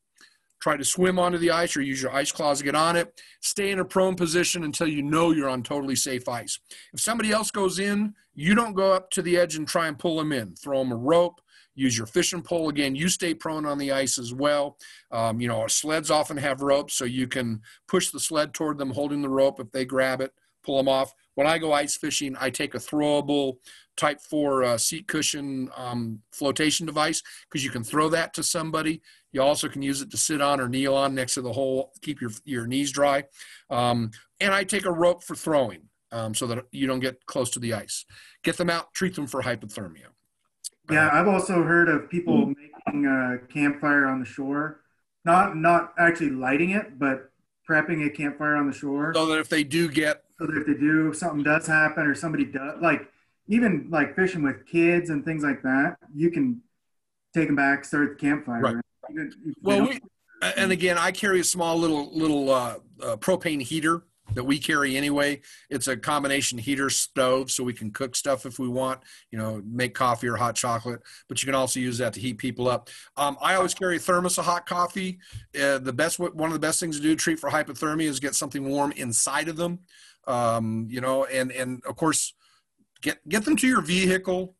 try 0.63 0.77
to 0.77 0.85
swim 0.85 1.19
onto 1.19 1.37
the 1.37 1.51
ice 1.51 1.75
or 1.75 1.81
use 1.81 2.01
your 2.01 2.13
ice 2.13 2.31
claws 2.31 2.59
to 2.59 2.63
get 2.63 2.73
on 2.73 2.95
it. 2.95 3.21
Stay 3.41 3.71
in 3.71 3.79
a 3.79 3.85
prone 3.85 4.15
position 4.15 4.63
until 4.63 4.87
you 4.87 5.03
know 5.03 5.31
you're 5.31 5.49
on 5.49 5.61
totally 5.61 5.95
safe 5.95 6.29
ice. 6.29 6.57
If 6.93 7.01
somebody 7.01 7.31
else 7.31 7.51
goes 7.51 7.79
in, 7.79 8.13
you 8.33 8.55
don't 8.55 8.73
go 8.73 8.93
up 8.93 9.09
to 9.11 9.21
the 9.21 9.37
edge 9.37 9.57
and 9.57 9.67
try 9.67 9.87
and 9.87 9.99
pull 9.99 10.15
them 10.15 10.31
in. 10.31 10.55
Throw 10.55 10.79
them 10.79 10.93
a 10.93 10.95
rope. 10.95 11.41
Use 11.75 11.97
your 11.97 12.07
fishing 12.07 12.41
pole 12.41 12.69
again. 12.69 12.95
You 12.95 13.09
stay 13.09 13.33
prone 13.33 13.65
on 13.65 13.77
the 13.77 13.91
ice 13.91 14.17
as 14.17 14.33
well. 14.33 14.77
Um, 15.11 15.41
you 15.41 15.49
know, 15.49 15.59
our 15.59 15.67
sleds 15.67 16.09
often 16.09 16.37
have 16.37 16.61
ropes, 16.61 16.93
so 16.93 17.03
you 17.03 17.27
can 17.27 17.61
push 17.89 18.11
the 18.11 18.19
sled 18.19 18.53
toward 18.53 18.77
them, 18.77 18.91
holding 18.91 19.21
the 19.21 19.27
rope. 19.29 19.59
If 19.59 19.69
they 19.71 19.83
grab 19.83 20.21
it, 20.21 20.31
pull 20.63 20.77
them 20.77 20.87
off. 20.87 21.13
When 21.35 21.47
I 21.47 21.57
go 21.57 21.73
ice 21.73 21.97
fishing, 21.97 22.35
I 22.39 22.49
take 22.49 22.75
a 22.75 22.79
throwable 22.79 23.57
Type 23.95 24.19
4 24.21 24.63
uh, 24.63 24.77
seat 24.77 25.07
cushion 25.07 25.69
um, 25.75 26.19
flotation 26.31 26.85
device 26.85 27.21
because 27.47 27.63
you 27.63 27.69
can 27.69 27.83
throw 27.83 28.09
that 28.09 28.33
to 28.33 28.43
somebody. 28.43 29.01
You 29.31 29.43
also 29.43 29.67
can 29.67 29.83
use 29.83 30.01
it 30.01 30.09
to 30.11 30.17
sit 30.17 30.41
on 30.41 30.59
or 30.59 30.67
kneel 30.67 30.95
on 30.95 31.13
next 31.13 31.35
to 31.35 31.41
the 31.41 31.53
hole, 31.53 31.91
keep 32.01 32.19
your, 32.19 32.31
your 32.43 32.65
knees 32.65 32.91
dry. 32.91 33.25
Um, 33.69 34.09
and 34.39 34.53
I 34.53 34.63
take 34.63 34.85
a 34.85 34.91
rope 34.91 35.23
for 35.23 35.35
throwing 35.35 35.89
um, 36.11 36.33
so 36.33 36.47
that 36.47 36.65
you 36.71 36.87
don't 36.87 37.01
get 37.01 37.23
close 37.25 37.51
to 37.51 37.59
the 37.59 37.73
ice. 37.73 38.05
Get 38.43 38.57
them 38.57 38.69
out, 38.69 38.93
treat 38.93 39.15
them 39.15 39.27
for 39.27 39.41
hypothermia. 39.41 40.07
Yeah, 40.91 41.09
I've 41.13 41.27
also 41.27 41.63
heard 41.63 41.87
of 41.87 42.09
people 42.09 42.47
making 42.47 43.05
a 43.05 43.37
campfire 43.47 44.07
on 44.07 44.19
the 44.19 44.25
shore, 44.25 44.81
not 45.23 45.55
not 45.55 45.93
actually 45.97 46.31
lighting 46.31 46.71
it, 46.71 46.99
but 46.99 47.31
prepping 47.69 48.05
a 48.05 48.09
campfire 48.09 48.55
on 48.55 48.67
the 48.67 48.73
shore. 48.73 49.13
So 49.15 49.25
that 49.27 49.39
if 49.39 49.49
they 49.49 49.63
do 49.63 49.87
get, 49.87 50.22
so 50.39 50.47
that 50.47 50.57
if 50.57 50.67
they 50.67 50.73
do 50.73 51.13
something 51.13 51.43
does 51.43 51.67
happen 51.67 52.05
or 52.05 52.15
somebody 52.15 52.45
does 52.45 52.81
like 52.81 53.07
even 53.47 53.87
like 53.89 54.15
fishing 54.15 54.43
with 54.43 54.65
kids 54.65 55.09
and 55.09 55.25
things 55.25 55.43
like 55.43 55.61
that, 55.63 55.97
you 56.13 56.31
can 56.31 56.61
take 57.33 57.47
them 57.47 57.55
back, 57.55 57.85
start 57.85 58.17
the 58.17 58.25
campfire. 58.25 58.61
Right. 58.61 58.75
Even 59.09 59.31
well, 59.61 59.87
we, 59.87 59.99
and 60.57 60.71
again, 60.71 60.97
I 60.97 61.11
carry 61.11 61.39
a 61.39 61.43
small 61.43 61.77
little 61.77 62.15
little 62.17 62.49
uh, 62.49 62.75
uh, 63.01 63.17
propane 63.17 63.61
heater 63.61 64.03
that 64.33 64.43
we 64.43 64.57
carry 64.57 64.95
anyway. 64.95 65.41
It's 65.69 65.87
a 65.87 65.97
combination 65.97 66.57
heater 66.57 66.89
stove, 66.89 67.51
so 67.51 67.63
we 67.63 67.73
can 67.73 67.91
cook 67.91 68.15
stuff 68.15 68.45
if 68.45 68.59
we 68.59 68.67
want, 68.67 69.01
you 69.31 69.37
know, 69.37 69.61
make 69.65 69.93
coffee 69.93 70.27
or 70.27 70.37
hot 70.37 70.55
chocolate. 70.55 71.01
But 71.27 71.41
you 71.41 71.45
can 71.45 71.55
also 71.55 71.79
use 71.79 71.97
that 71.97 72.13
to 72.13 72.19
heat 72.19 72.37
people 72.37 72.67
up. 72.67 72.89
Um, 73.17 73.37
I 73.41 73.55
always 73.55 73.73
carry 73.73 73.97
a 73.97 73.99
thermos 73.99 74.37
of 74.37 74.45
hot 74.45 74.65
coffee. 74.65 75.19
Uh, 75.59 75.79
the 75.79 75.93
best, 75.93 76.19
one 76.19 76.47
of 76.47 76.53
the 76.53 76.59
best 76.59 76.79
things 76.79 76.95
to 76.97 77.03
do 77.03 77.09
to 77.09 77.15
treat 77.15 77.39
for 77.39 77.49
hypothermia 77.49 78.07
is 78.07 78.19
get 78.19 78.35
something 78.35 78.63
warm 78.67 78.93
inside 78.93 79.49
of 79.49 79.57
them. 79.57 79.79
Um, 80.27 80.87
you 80.89 81.01
know, 81.01 81.25
and 81.25 81.51
and 81.51 81.83
of 81.85 81.95
course, 81.95 82.33
get 83.01 83.27
get 83.27 83.45
them 83.45 83.55
to 83.57 83.67
your 83.67 83.81
vehicle. 83.81 84.55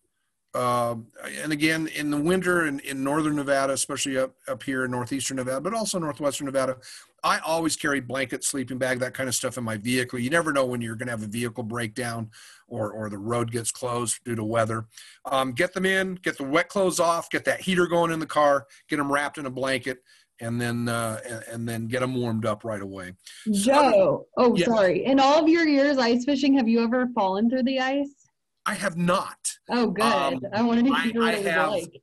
Um, 0.56 1.08
and 1.42 1.52
again, 1.52 1.88
in 1.88 2.12
the 2.12 2.22
winter 2.22 2.68
in, 2.68 2.80
in 2.82 3.04
northern 3.04 3.36
Nevada, 3.36 3.74
especially 3.74 4.20
up, 4.20 4.36
up 4.48 4.62
here 4.62 4.86
in 4.86 4.92
northeastern 4.92 5.38
Nevada, 5.38 5.62
but 5.62 5.74
also 5.74 5.98
northwestern 5.98 6.46
Nevada, 6.46 6.78
I 7.24 7.40
always 7.40 7.76
carry 7.76 8.02
blanket, 8.02 8.44
sleeping 8.44 8.78
bag, 8.78 9.00
that 9.00 9.16
kind 9.16 9.28
of 9.28 9.34
stuff 9.34 9.58
in 9.58 9.64
my 9.64 9.78
vehicle. 9.78 10.20
You 10.20 10.30
never 10.30 10.54
know 10.54 10.66
when 10.66 10.80
you're 10.80 10.96
going 10.96 11.08
to 11.08 11.14
have 11.14 11.24
a 11.24 11.28
vehicle 11.28 11.64
breakdown 11.64 12.30
or, 12.68 12.92
or 12.92 13.10
the 13.10 13.18
road 13.18 13.52
gets 13.52 13.72
closed 13.72 14.24
due 14.26 14.36
to 14.36 14.44
weather. 14.44 14.86
Um, 15.26 15.54
get 15.54 15.74
them 15.74 15.88
in, 15.88 16.16
get 16.16 16.38
the 16.38 16.44
wet 16.44 16.70
clothes 16.70 17.00
off, 17.00 17.32
get 17.32 17.46
that 17.46 17.62
heater 17.62 17.88
going 17.88 18.12
in 18.12 18.20
the 18.20 18.28
car, 18.28 18.68
get 18.90 18.98
them 18.98 19.12
wrapped 19.12 19.40
in 19.40 19.48
a 19.48 19.50
blanket, 19.50 20.04
and 20.44 20.60
then 20.60 20.90
uh, 20.90 21.20
and, 21.28 21.44
and 21.52 21.70
then 21.70 21.88
get 21.88 22.02
them 22.02 22.14
warmed 22.16 22.46
up 22.46 22.64
right 22.64 22.82
away. 22.82 23.14
Joe, 23.52 24.28
oh, 24.38 24.56
Yes. 24.56 24.68
sorry. 24.68 25.06
In 25.06 25.20
all 25.20 25.42
of 25.42 25.48
your 25.50 25.66
years 25.68 25.98
ice 25.98 26.26
fishing, 26.26 26.56
have 26.58 26.68
you 26.68 26.84
ever 26.84 27.08
fallen 27.16 27.50
through 27.50 27.64
the 27.64 27.80
ice? 27.80 28.14
I 28.66 28.74
have 28.76 28.98
not. 28.98 29.38
Oh, 29.70 29.88
good. 29.88 30.04
Um, 30.04 30.42
I 30.54 30.62
wanted 30.62 30.86
to 30.86 30.96
hear 30.96 31.22
what 31.22 31.30
I 31.30 31.32
it 31.34 31.44
was 31.44 31.48
have- 31.52 31.70
like. 31.72 32.02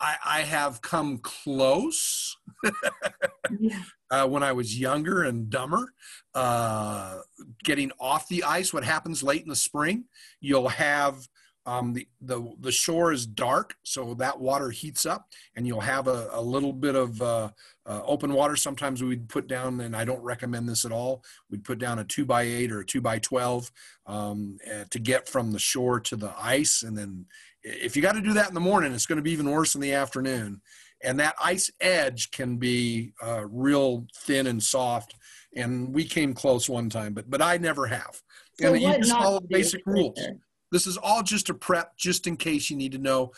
I, 0.00 0.16
I 0.24 0.40
have 0.40 0.82
come 0.82 1.18
close 1.18 2.36
Yeah. 3.60 3.78
uh, 4.10 4.26
when 4.26 4.42
I 4.42 4.52
was 4.52 4.78
younger 4.78 5.22
and 5.22 5.48
dumber. 5.48 5.94
Uh, 6.34 7.20
getting 7.62 7.92
off 8.00 8.26
the 8.28 8.42
ice, 8.42 8.74
what 8.74 8.84
happens 8.84 9.22
late 9.22 9.42
in 9.42 9.48
the 9.48 9.56
spring, 9.56 10.04
you'll 10.40 10.68
have 10.68 11.26
um, 11.66 11.92
the, 11.94 12.06
the 12.20 12.54
the 12.60 12.72
shore 12.72 13.12
is 13.12 13.26
dark, 13.26 13.74
so 13.82 14.14
that 14.14 14.40
water 14.40 14.70
heats 14.70 15.06
up, 15.06 15.28
and 15.56 15.66
you'll 15.66 15.80
have 15.80 16.08
a, 16.08 16.28
a 16.32 16.40
little 16.40 16.72
bit 16.72 16.94
of 16.94 17.20
uh, 17.22 17.50
uh, 17.86 18.02
open 18.04 18.32
water. 18.34 18.56
Sometimes 18.56 19.02
we'd 19.02 19.28
put 19.28 19.46
down, 19.46 19.80
and 19.80 19.96
I 19.96 20.04
don't 20.04 20.22
recommend 20.22 20.68
this 20.68 20.84
at 20.84 20.92
all. 20.92 21.24
We'd 21.50 21.64
put 21.64 21.78
down 21.78 21.98
a 21.98 22.04
two 22.04 22.24
by 22.24 22.42
eight 22.42 22.70
or 22.70 22.80
a 22.80 22.86
two 22.86 23.00
by 23.00 23.18
twelve 23.18 23.70
um, 24.06 24.58
uh, 24.70 24.84
to 24.90 24.98
get 24.98 25.28
from 25.28 25.52
the 25.52 25.58
shore 25.58 26.00
to 26.00 26.16
the 26.16 26.34
ice, 26.38 26.82
and 26.82 26.96
then 26.96 27.26
if 27.62 27.96
you 27.96 28.02
got 28.02 28.12
to 28.12 28.20
do 28.20 28.34
that 28.34 28.48
in 28.48 28.54
the 28.54 28.60
morning, 28.60 28.92
it's 28.92 29.06
going 29.06 29.16
to 29.16 29.22
be 29.22 29.32
even 29.32 29.50
worse 29.50 29.74
in 29.74 29.80
the 29.80 29.94
afternoon. 29.94 30.60
And 31.02 31.18
that 31.20 31.34
ice 31.42 31.70
edge 31.80 32.30
can 32.30 32.56
be 32.56 33.12
uh, 33.22 33.46
real 33.46 34.06
thin 34.16 34.46
and 34.46 34.62
soft. 34.62 35.14
And 35.56 35.94
we 35.94 36.04
came 36.04 36.34
close 36.34 36.68
one 36.68 36.90
time, 36.90 37.14
but 37.14 37.30
but 37.30 37.40
I 37.40 37.56
never 37.58 37.86
have. 37.86 38.20
So 38.60 38.74
and 38.74 38.82
you 38.82 38.96
just 38.98 39.12
follow 39.12 39.38
to 39.38 39.46
the 39.46 39.48
do 39.48 39.56
basic 39.56 39.86
rules. 39.86 40.14
there? 40.16 40.36
This 40.74 40.88
is 40.88 40.96
all 40.96 41.22
just 41.22 41.50
a 41.50 41.54
prep, 41.54 41.96
just 41.96 42.26
in 42.26 42.36
case 42.36 42.68
you 42.68 42.76
need 42.76 42.90
to 42.90 42.98
know. 42.98 43.30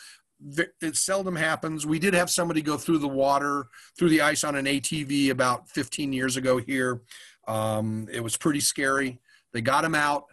It 0.81 0.95
seldom 0.95 1.35
happens. 1.35 1.85
We 1.85 1.99
did 1.99 2.15
have 2.15 2.31
somebody 2.31 2.63
go 2.63 2.77
through 2.77 2.97
the 2.97 3.07
water, 3.07 3.67
through 3.95 4.09
the 4.09 4.21
ice 4.21 4.43
on 4.43 4.55
an 4.55 4.65
ATV 4.65 5.29
about 5.29 5.69
15 5.69 6.11
years 6.11 6.35
ago 6.35 6.57
here. 6.57 7.03
Um, 7.47 8.07
it 8.11 8.21
was 8.21 8.37
pretty 8.37 8.59
scary. 8.59 9.19
They 9.53 9.61
got 9.61 9.85
him 9.85 9.93
out. 9.93 10.25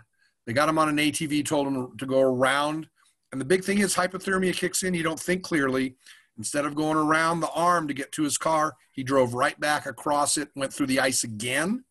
They 0.47 0.55
got 0.55 0.71
him 0.71 0.79
on 0.79 0.89
an 0.89 0.97
ATV, 0.97 1.45
told 1.45 1.67
him 1.67 1.95
to 1.99 2.07
go 2.07 2.23
around. 2.23 2.89
And 3.33 3.41
the 3.41 3.45
big 3.45 3.65
thing 3.65 3.81
is 3.81 3.95
hypothermia 3.95 4.55
kicks 4.55 4.83
in. 4.83 4.95
You 4.95 5.03
don't 5.03 5.21
think 5.21 5.43
clearly. 5.43 5.97
Instead 6.39 6.65
of 6.65 6.75
going 6.75 6.97
around 6.97 7.41
the 7.41 7.51
arm 7.51 7.87
to 7.87 7.93
get 7.93 8.13
to 8.13 8.23
his 8.23 8.39
car, 8.39 8.77
he 8.93 9.03
drove 9.03 9.35
right 9.35 9.61
back 9.61 9.85
across 9.85 10.39
it, 10.39 10.49
went 10.57 10.73
through 10.73 10.87
the 10.87 11.01
ice 11.01 11.23
again, 11.23 11.85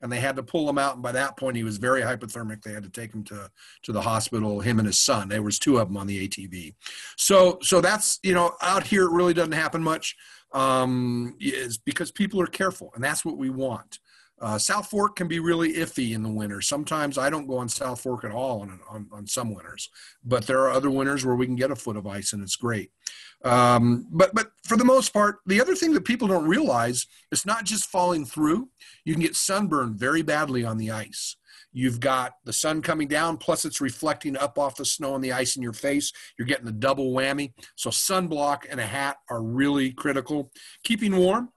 and 0.00 0.12
they 0.12 0.20
had 0.20 0.36
to 0.36 0.42
pull 0.42 0.68
him 0.68 0.78
out. 0.78 0.94
And 0.94 1.02
by 1.02 1.12
that 1.12 1.36
point, 1.36 1.56
he 1.56 1.64
was 1.64 1.78
very 1.78 2.02
hypothermic. 2.02 2.62
They 2.62 2.72
had 2.72 2.84
to 2.84 2.90
take 2.90 3.12
him 3.12 3.24
to 3.24 3.50
to 3.82 3.92
the 3.92 4.02
hospital. 4.02 4.60
Him 4.60 4.78
and 4.78 4.86
his 4.86 5.00
son. 5.00 5.28
There 5.28 5.42
was 5.42 5.58
two 5.58 5.78
of 5.78 5.88
them 5.88 5.96
on 5.96 6.06
the 6.06 6.28
ATV. 6.28 6.74
So 7.16 7.58
so 7.62 7.80
that's 7.80 8.18
you 8.22 8.34
know 8.34 8.54
out 8.62 8.84
here 8.84 9.04
it 9.04 9.12
really 9.12 9.34
doesn't 9.34 9.52
happen 9.52 9.82
much. 9.82 10.16
Um, 10.52 11.36
is 11.40 11.76
because 11.76 12.10
people 12.10 12.40
are 12.40 12.46
careful, 12.46 12.90
and 12.94 13.04
that's 13.04 13.24
what 13.24 13.36
we 13.36 13.50
want. 13.50 13.98
Uh, 14.40 14.58
South 14.58 14.88
Fork 14.88 15.16
can 15.16 15.26
be 15.26 15.40
really 15.40 15.74
iffy 15.74 16.14
in 16.14 16.22
the 16.22 16.28
winter. 16.28 16.60
Sometimes 16.60 17.18
I 17.18 17.28
don't 17.28 17.46
go 17.46 17.58
on 17.58 17.68
South 17.68 18.00
Fork 18.00 18.24
at 18.24 18.30
all 18.30 18.60
on, 18.60 18.80
on, 18.88 19.08
on 19.12 19.26
some 19.26 19.52
winters, 19.52 19.90
but 20.24 20.46
there 20.46 20.60
are 20.60 20.70
other 20.70 20.90
winters 20.90 21.26
where 21.26 21.34
we 21.34 21.46
can 21.46 21.56
get 21.56 21.70
a 21.70 21.76
foot 21.76 21.96
of 21.96 22.06
ice 22.06 22.32
and 22.32 22.42
it's 22.42 22.56
great. 22.56 22.92
Um, 23.44 24.06
but 24.10 24.34
but 24.34 24.48
for 24.64 24.76
the 24.76 24.84
most 24.84 25.12
part, 25.12 25.36
the 25.46 25.60
other 25.60 25.74
thing 25.74 25.94
that 25.94 26.04
people 26.04 26.28
don't 26.28 26.48
realize 26.48 27.06
it's 27.30 27.46
not 27.46 27.64
just 27.64 27.90
falling 27.90 28.24
through. 28.24 28.68
You 29.04 29.14
can 29.14 29.22
get 29.22 29.36
sunburned 29.36 29.96
very 29.96 30.22
badly 30.22 30.64
on 30.64 30.76
the 30.76 30.90
ice. 30.90 31.36
You've 31.72 32.00
got 32.00 32.32
the 32.44 32.52
sun 32.52 32.82
coming 32.82 33.08
down, 33.08 33.36
plus 33.36 33.64
it's 33.64 33.80
reflecting 33.80 34.36
up 34.36 34.58
off 34.58 34.76
the 34.76 34.84
snow 34.84 35.14
and 35.14 35.22
the 35.22 35.32
ice 35.32 35.56
in 35.56 35.62
your 35.62 35.72
face. 35.72 36.12
You're 36.38 36.48
getting 36.48 36.64
the 36.64 36.72
double 36.72 37.12
whammy. 37.12 37.52
So 37.76 37.90
sunblock 37.90 38.64
and 38.68 38.80
a 38.80 38.86
hat 38.86 39.18
are 39.30 39.42
really 39.42 39.92
critical. 39.92 40.50
Keeping 40.82 41.16
warm, 41.16 41.50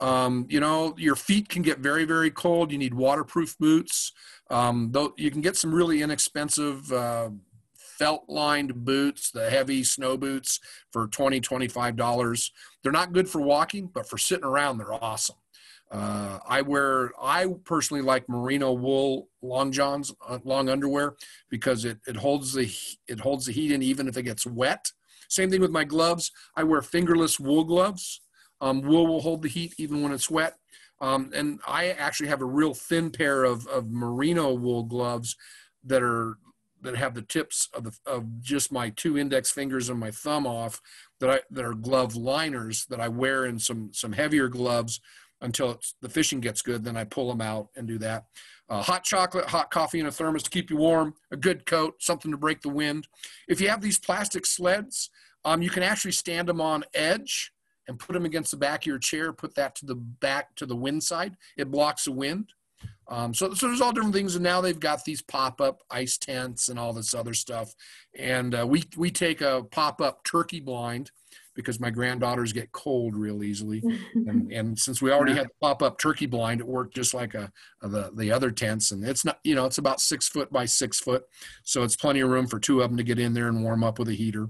um, 0.00 0.46
you 0.48 0.60
know, 0.60 0.94
your 0.98 1.16
feet 1.16 1.48
can 1.48 1.62
get 1.62 1.78
very, 1.78 2.04
very 2.04 2.30
cold. 2.30 2.70
You 2.70 2.78
need 2.78 2.94
waterproof 2.94 3.56
boots. 3.58 4.12
Um, 4.50 4.90
though 4.92 5.12
you 5.16 5.30
can 5.30 5.40
get 5.40 5.56
some 5.56 5.74
really 5.74 6.02
inexpensive 6.02 6.92
uh, 6.92 7.30
felt 7.98 8.24
lined 8.28 8.84
boots, 8.84 9.30
the 9.30 9.50
heavy 9.50 9.84
snow 9.84 10.16
boots 10.16 10.60
for 10.92 11.08
$20, 11.08 11.42
25 11.42 11.96
dollars. 11.96 12.52
They're 12.82 12.92
not 12.92 13.12
good 13.12 13.28
for 13.28 13.40
walking, 13.40 13.88
but 13.92 14.08
for 14.08 14.18
sitting 14.18 14.44
around, 14.44 14.78
they're 14.78 14.92
awesome. 14.92 15.36
Uh, 15.90 16.38
I 16.48 16.62
wear, 16.62 17.12
I 17.20 17.46
personally 17.64 18.02
like 18.02 18.28
merino 18.28 18.72
wool 18.72 19.28
long 19.40 19.70
johns, 19.70 20.12
uh, 20.26 20.38
long 20.44 20.68
underwear 20.68 21.14
because 21.48 21.84
it, 21.84 21.98
it 22.08 22.16
holds 22.16 22.52
the, 22.52 22.72
it 23.06 23.20
holds 23.20 23.46
the 23.46 23.52
heat 23.52 23.70
in 23.70 23.82
even 23.82 24.08
if 24.08 24.16
it 24.16 24.24
gets 24.24 24.46
wet. 24.46 24.90
Same 25.28 25.50
thing 25.50 25.60
with 25.60 25.70
my 25.70 25.84
gloves. 25.84 26.32
I 26.56 26.64
wear 26.64 26.82
fingerless 26.82 27.38
wool 27.38 27.64
gloves. 27.64 28.20
Um, 28.60 28.80
wool 28.82 29.06
will 29.06 29.20
hold 29.20 29.42
the 29.42 29.48
heat 29.48 29.74
even 29.78 30.02
when 30.02 30.12
it's 30.12 30.30
wet. 30.30 30.56
Um, 31.00 31.30
and 31.34 31.60
I 31.66 31.88
actually 31.90 32.28
have 32.28 32.40
a 32.40 32.46
real 32.46 32.74
thin 32.74 33.10
pair 33.10 33.44
of, 33.44 33.66
of 33.66 33.90
merino 33.90 34.52
wool 34.54 34.82
gloves 34.82 35.36
that 35.84 36.02
are 36.02 36.38
that 36.86 36.96
have 36.96 37.14
the 37.14 37.22
tips 37.22 37.68
of 37.74 37.82
the 37.82 37.92
of 38.06 38.40
just 38.40 38.70
my 38.70 38.90
two 38.90 39.18
index 39.18 39.50
fingers 39.50 39.88
and 39.88 39.98
my 39.98 40.12
thumb 40.12 40.46
off 40.46 40.80
that 41.18 41.28
I 41.28 41.40
that 41.50 41.64
are 41.64 41.74
glove 41.74 42.14
liners 42.14 42.86
that 42.86 43.00
I 43.00 43.08
wear 43.08 43.44
in 43.44 43.58
some 43.58 43.90
some 43.92 44.12
heavier 44.12 44.48
gloves 44.48 45.00
until 45.40 45.80
the 46.00 46.08
fishing 46.08 46.40
gets 46.40 46.62
good. 46.62 46.84
Then 46.84 46.96
I 46.96 47.02
pull 47.02 47.28
them 47.28 47.40
out 47.40 47.68
and 47.76 47.88
do 47.88 47.98
that. 47.98 48.26
Uh, 48.68 48.82
hot 48.82 49.02
chocolate, 49.02 49.46
hot 49.46 49.70
coffee 49.70 49.98
in 49.98 50.06
a 50.06 50.12
thermos 50.12 50.44
to 50.44 50.50
keep 50.50 50.70
you 50.70 50.76
warm. 50.76 51.14
A 51.32 51.36
good 51.36 51.66
coat, 51.66 51.96
something 51.98 52.30
to 52.30 52.36
break 52.36 52.62
the 52.62 52.68
wind. 52.68 53.08
If 53.48 53.60
you 53.60 53.68
have 53.68 53.80
these 53.80 53.98
plastic 53.98 54.46
sleds, 54.46 55.10
um, 55.44 55.62
you 55.62 55.70
can 55.70 55.82
actually 55.82 56.12
stand 56.12 56.48
them 56.48 56.60
on 56.60 56.84
edge 56.94 57.52
and 57.88 57.98
put 57.98 58.12
them 58.12 58.24
against 58.24 58.52
the 58.52 58.56
back 58.56 58.82
of 58.82 58.86
your 58.86 58.98
chair. 58.98 59.32
Put 59.32 59.56
that 59.56 59.74
to 59.76 59.86
the 59.86 59.96
back 59.96 60.54
to 60.56 60.66
the 60.66 60.76
wind 60.76 61.02
side. 61.02 61.36
It 61.56 61.70
blocks 61.70 62.04
the 62.04 62.12
wind. 62.12 62.52
Um, 63.08 63.32
so, 63.34 63.54
so 63.54 63.68
there's 63.68 63.80
all 63.80 63.92
different 63.92 64.14
things, 64.14 64.34
and 64.34 64.42
now 64.42 64.60
they've 64.60 64.78
got 64.78 65.04
these 65.04 65.22
pop-up 65.22 65.80
ice 65.90 66.18
tents 66.18 66.68
and 66.68 66.78
all 66.78 66.92
this 66.92 67.14
other 67.14 67.34
stuff. 67.34 67.72
And 68.18 68.54
uh, 68.54 68.66
we 68.66 68.84
we 68.96 69.10
take 69.10 69.42
a 69.42 69.62
pop-up 69.70 70.24
turkey 70.24 70.60
blind 70.60 71.12
because 71.54 71.80
my 71.80 71.88
granddaughters 71.88 72.52
get 72.52 72.72
cold 72.72 73.14
real 73.14 73.44
easily, 73.44 73.82
and, 74.14 74.52
and 74.52 74.78
since 74.78 75.00
we 75.00 75.12
already 75.12 75.34
had 75.34 75.46
the 75.46 75.54
pop-up 75.60 75.98
turkey 75.98 76.26
blind, 76.26 76.60
it 76.60 76.66
worked 76.66 76.96
just 76.96 77.14
like 77.14 77.34
a, 77.34 77.52
the 77.80 78.10
the 78.16 78.32
other 78.32 78.50
tents. 78.50 78.90
And 78.90 79.06
it's 79.06 79.24
not, 79.24 79.38
you 79.44 79.54
know, 79.54 79.66
it's 79.66 79.78
about 79.78 80.00
six 80.00 80.28
foot 80.28 80.52
by 80.52 80.64
six 80.64 80.98
foot, 80.98 81.24
so 81.62 81.84
it's 81.84 81.96
plenty 81.96 82.20
of 82.20 82.28
room 82.28 82.48
for 82.48 82.58
two 82.58 82.82
of 82.82 82.90
them 82.90 82.96
to 82.96 83.04
get 83.04 83.20
in 83.20 83.34
there 83.34 83.48
and 83.48 83.62
warm 83.62 83.84
up 83.84 84.00
with 84.00 84.08
a 84.08 84.14
heater. 84.14 84.48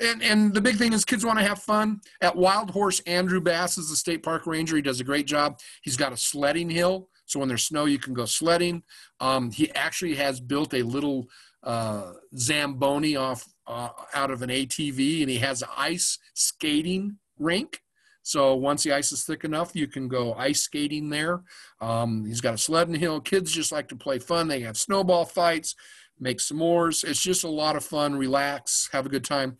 And, 0.00 0.22
and 0.22 0.52
the 0.52 0.60
big 0.60 0.76
thing 0.76 0.92
is 0.92 1.04
kids 1.04 1.24
want 1.24 1.38
to 1.38 1.44
have 1.44 1.60
fun. 1.60 2.00
At 2.20 2.34
Wild 2.34 2.70
Horse, 2.70 2.98
Andrew 3.00 3.40
Bass 3.40 3.78
is 3.78 3.88
the 3.88 3.96
state 3.96 4.24
park 4.24 4.46
ranger. 4.46 4.74
He 4.74 4.82
does 4.82 5.00
a 5.00 5.04
great 5.04 5.26
job. 5.26 5.60
He's 5.82 5.96
got 5.96 6.12
a 6.12 6.16
sledding 6.16 6.68
hill. 6.68 7.08
So 7.32 7.40
when 7.40 7.48
there's 7.48 7.64
snow, 7.64 7.86
you 7.86 7.98
can 7.98 8.12
go 8.12 8.26
sledding. 8.26 8.82
Um, 9.18 9.50
he 9.50 9.70
actually 9.72 10.14
has 10.16 10.38
built 10.38 10.74
a 10.74 10.82
little 10.82 11.28
uh, 11.62 12.12
Zamboni 12.36 13.16
off 13.16 13.48
uh, 13.66 13.88
out 14.14 14.30
of 14.30 14.42
an 14.42 14.50
ATV, 14.50 15.22
and 15.22 15.30
he 15.30 15.38
has 15.38 15.62
an 15.62 15.68
ice 15.76 16.18
skating 16.34 17.16
rink. 17.38 17.80
So 18.22 18.54
once 18.54 18.82
the 18.82 18.92
ice 18.92 19.12
is 19.12 19.24
thick 19.24 19.44
enough, 19.44 19.74
you 19.74 19.88
can 19.88 20.08
go 20.08 20.34
ice 20.34 20.60
skating 20.60 21.08
there. 21.08 21.42
Um, 21.80 22.26
he's 22.26 22.42
got 22.42 22.54
a 22.54 22.58
sledding 22.58 22.94
hill. 22.94 23.20
Kids 23.20 23.50
just 23.50 23.72
like 23.72 23.88
to 23.88 23.96
play 23.96 24.18
fun. 24.18 24.46
They 24.46 24.60
have 24.60 24.76
snowball 24.76 25.24
fights, 25.24 25.74
make 26.20 26.38
s'mores. 26.38 27.02
It's 27.02 27.22
just 27.22 27.44
a 27.44 27.48
lot 27.48 27.76
of 27.76 27.84
fun. 27.84 28.14
Relax, 28.14 28.90
have 28.92 29.06
a 29.06 29.08
good 29.10 29.24
time. 29.24 29.56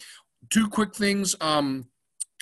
Two 0.51 0.69
quick 0.69 0.95
things. 0.95 1.35
Um, 1.41 1.87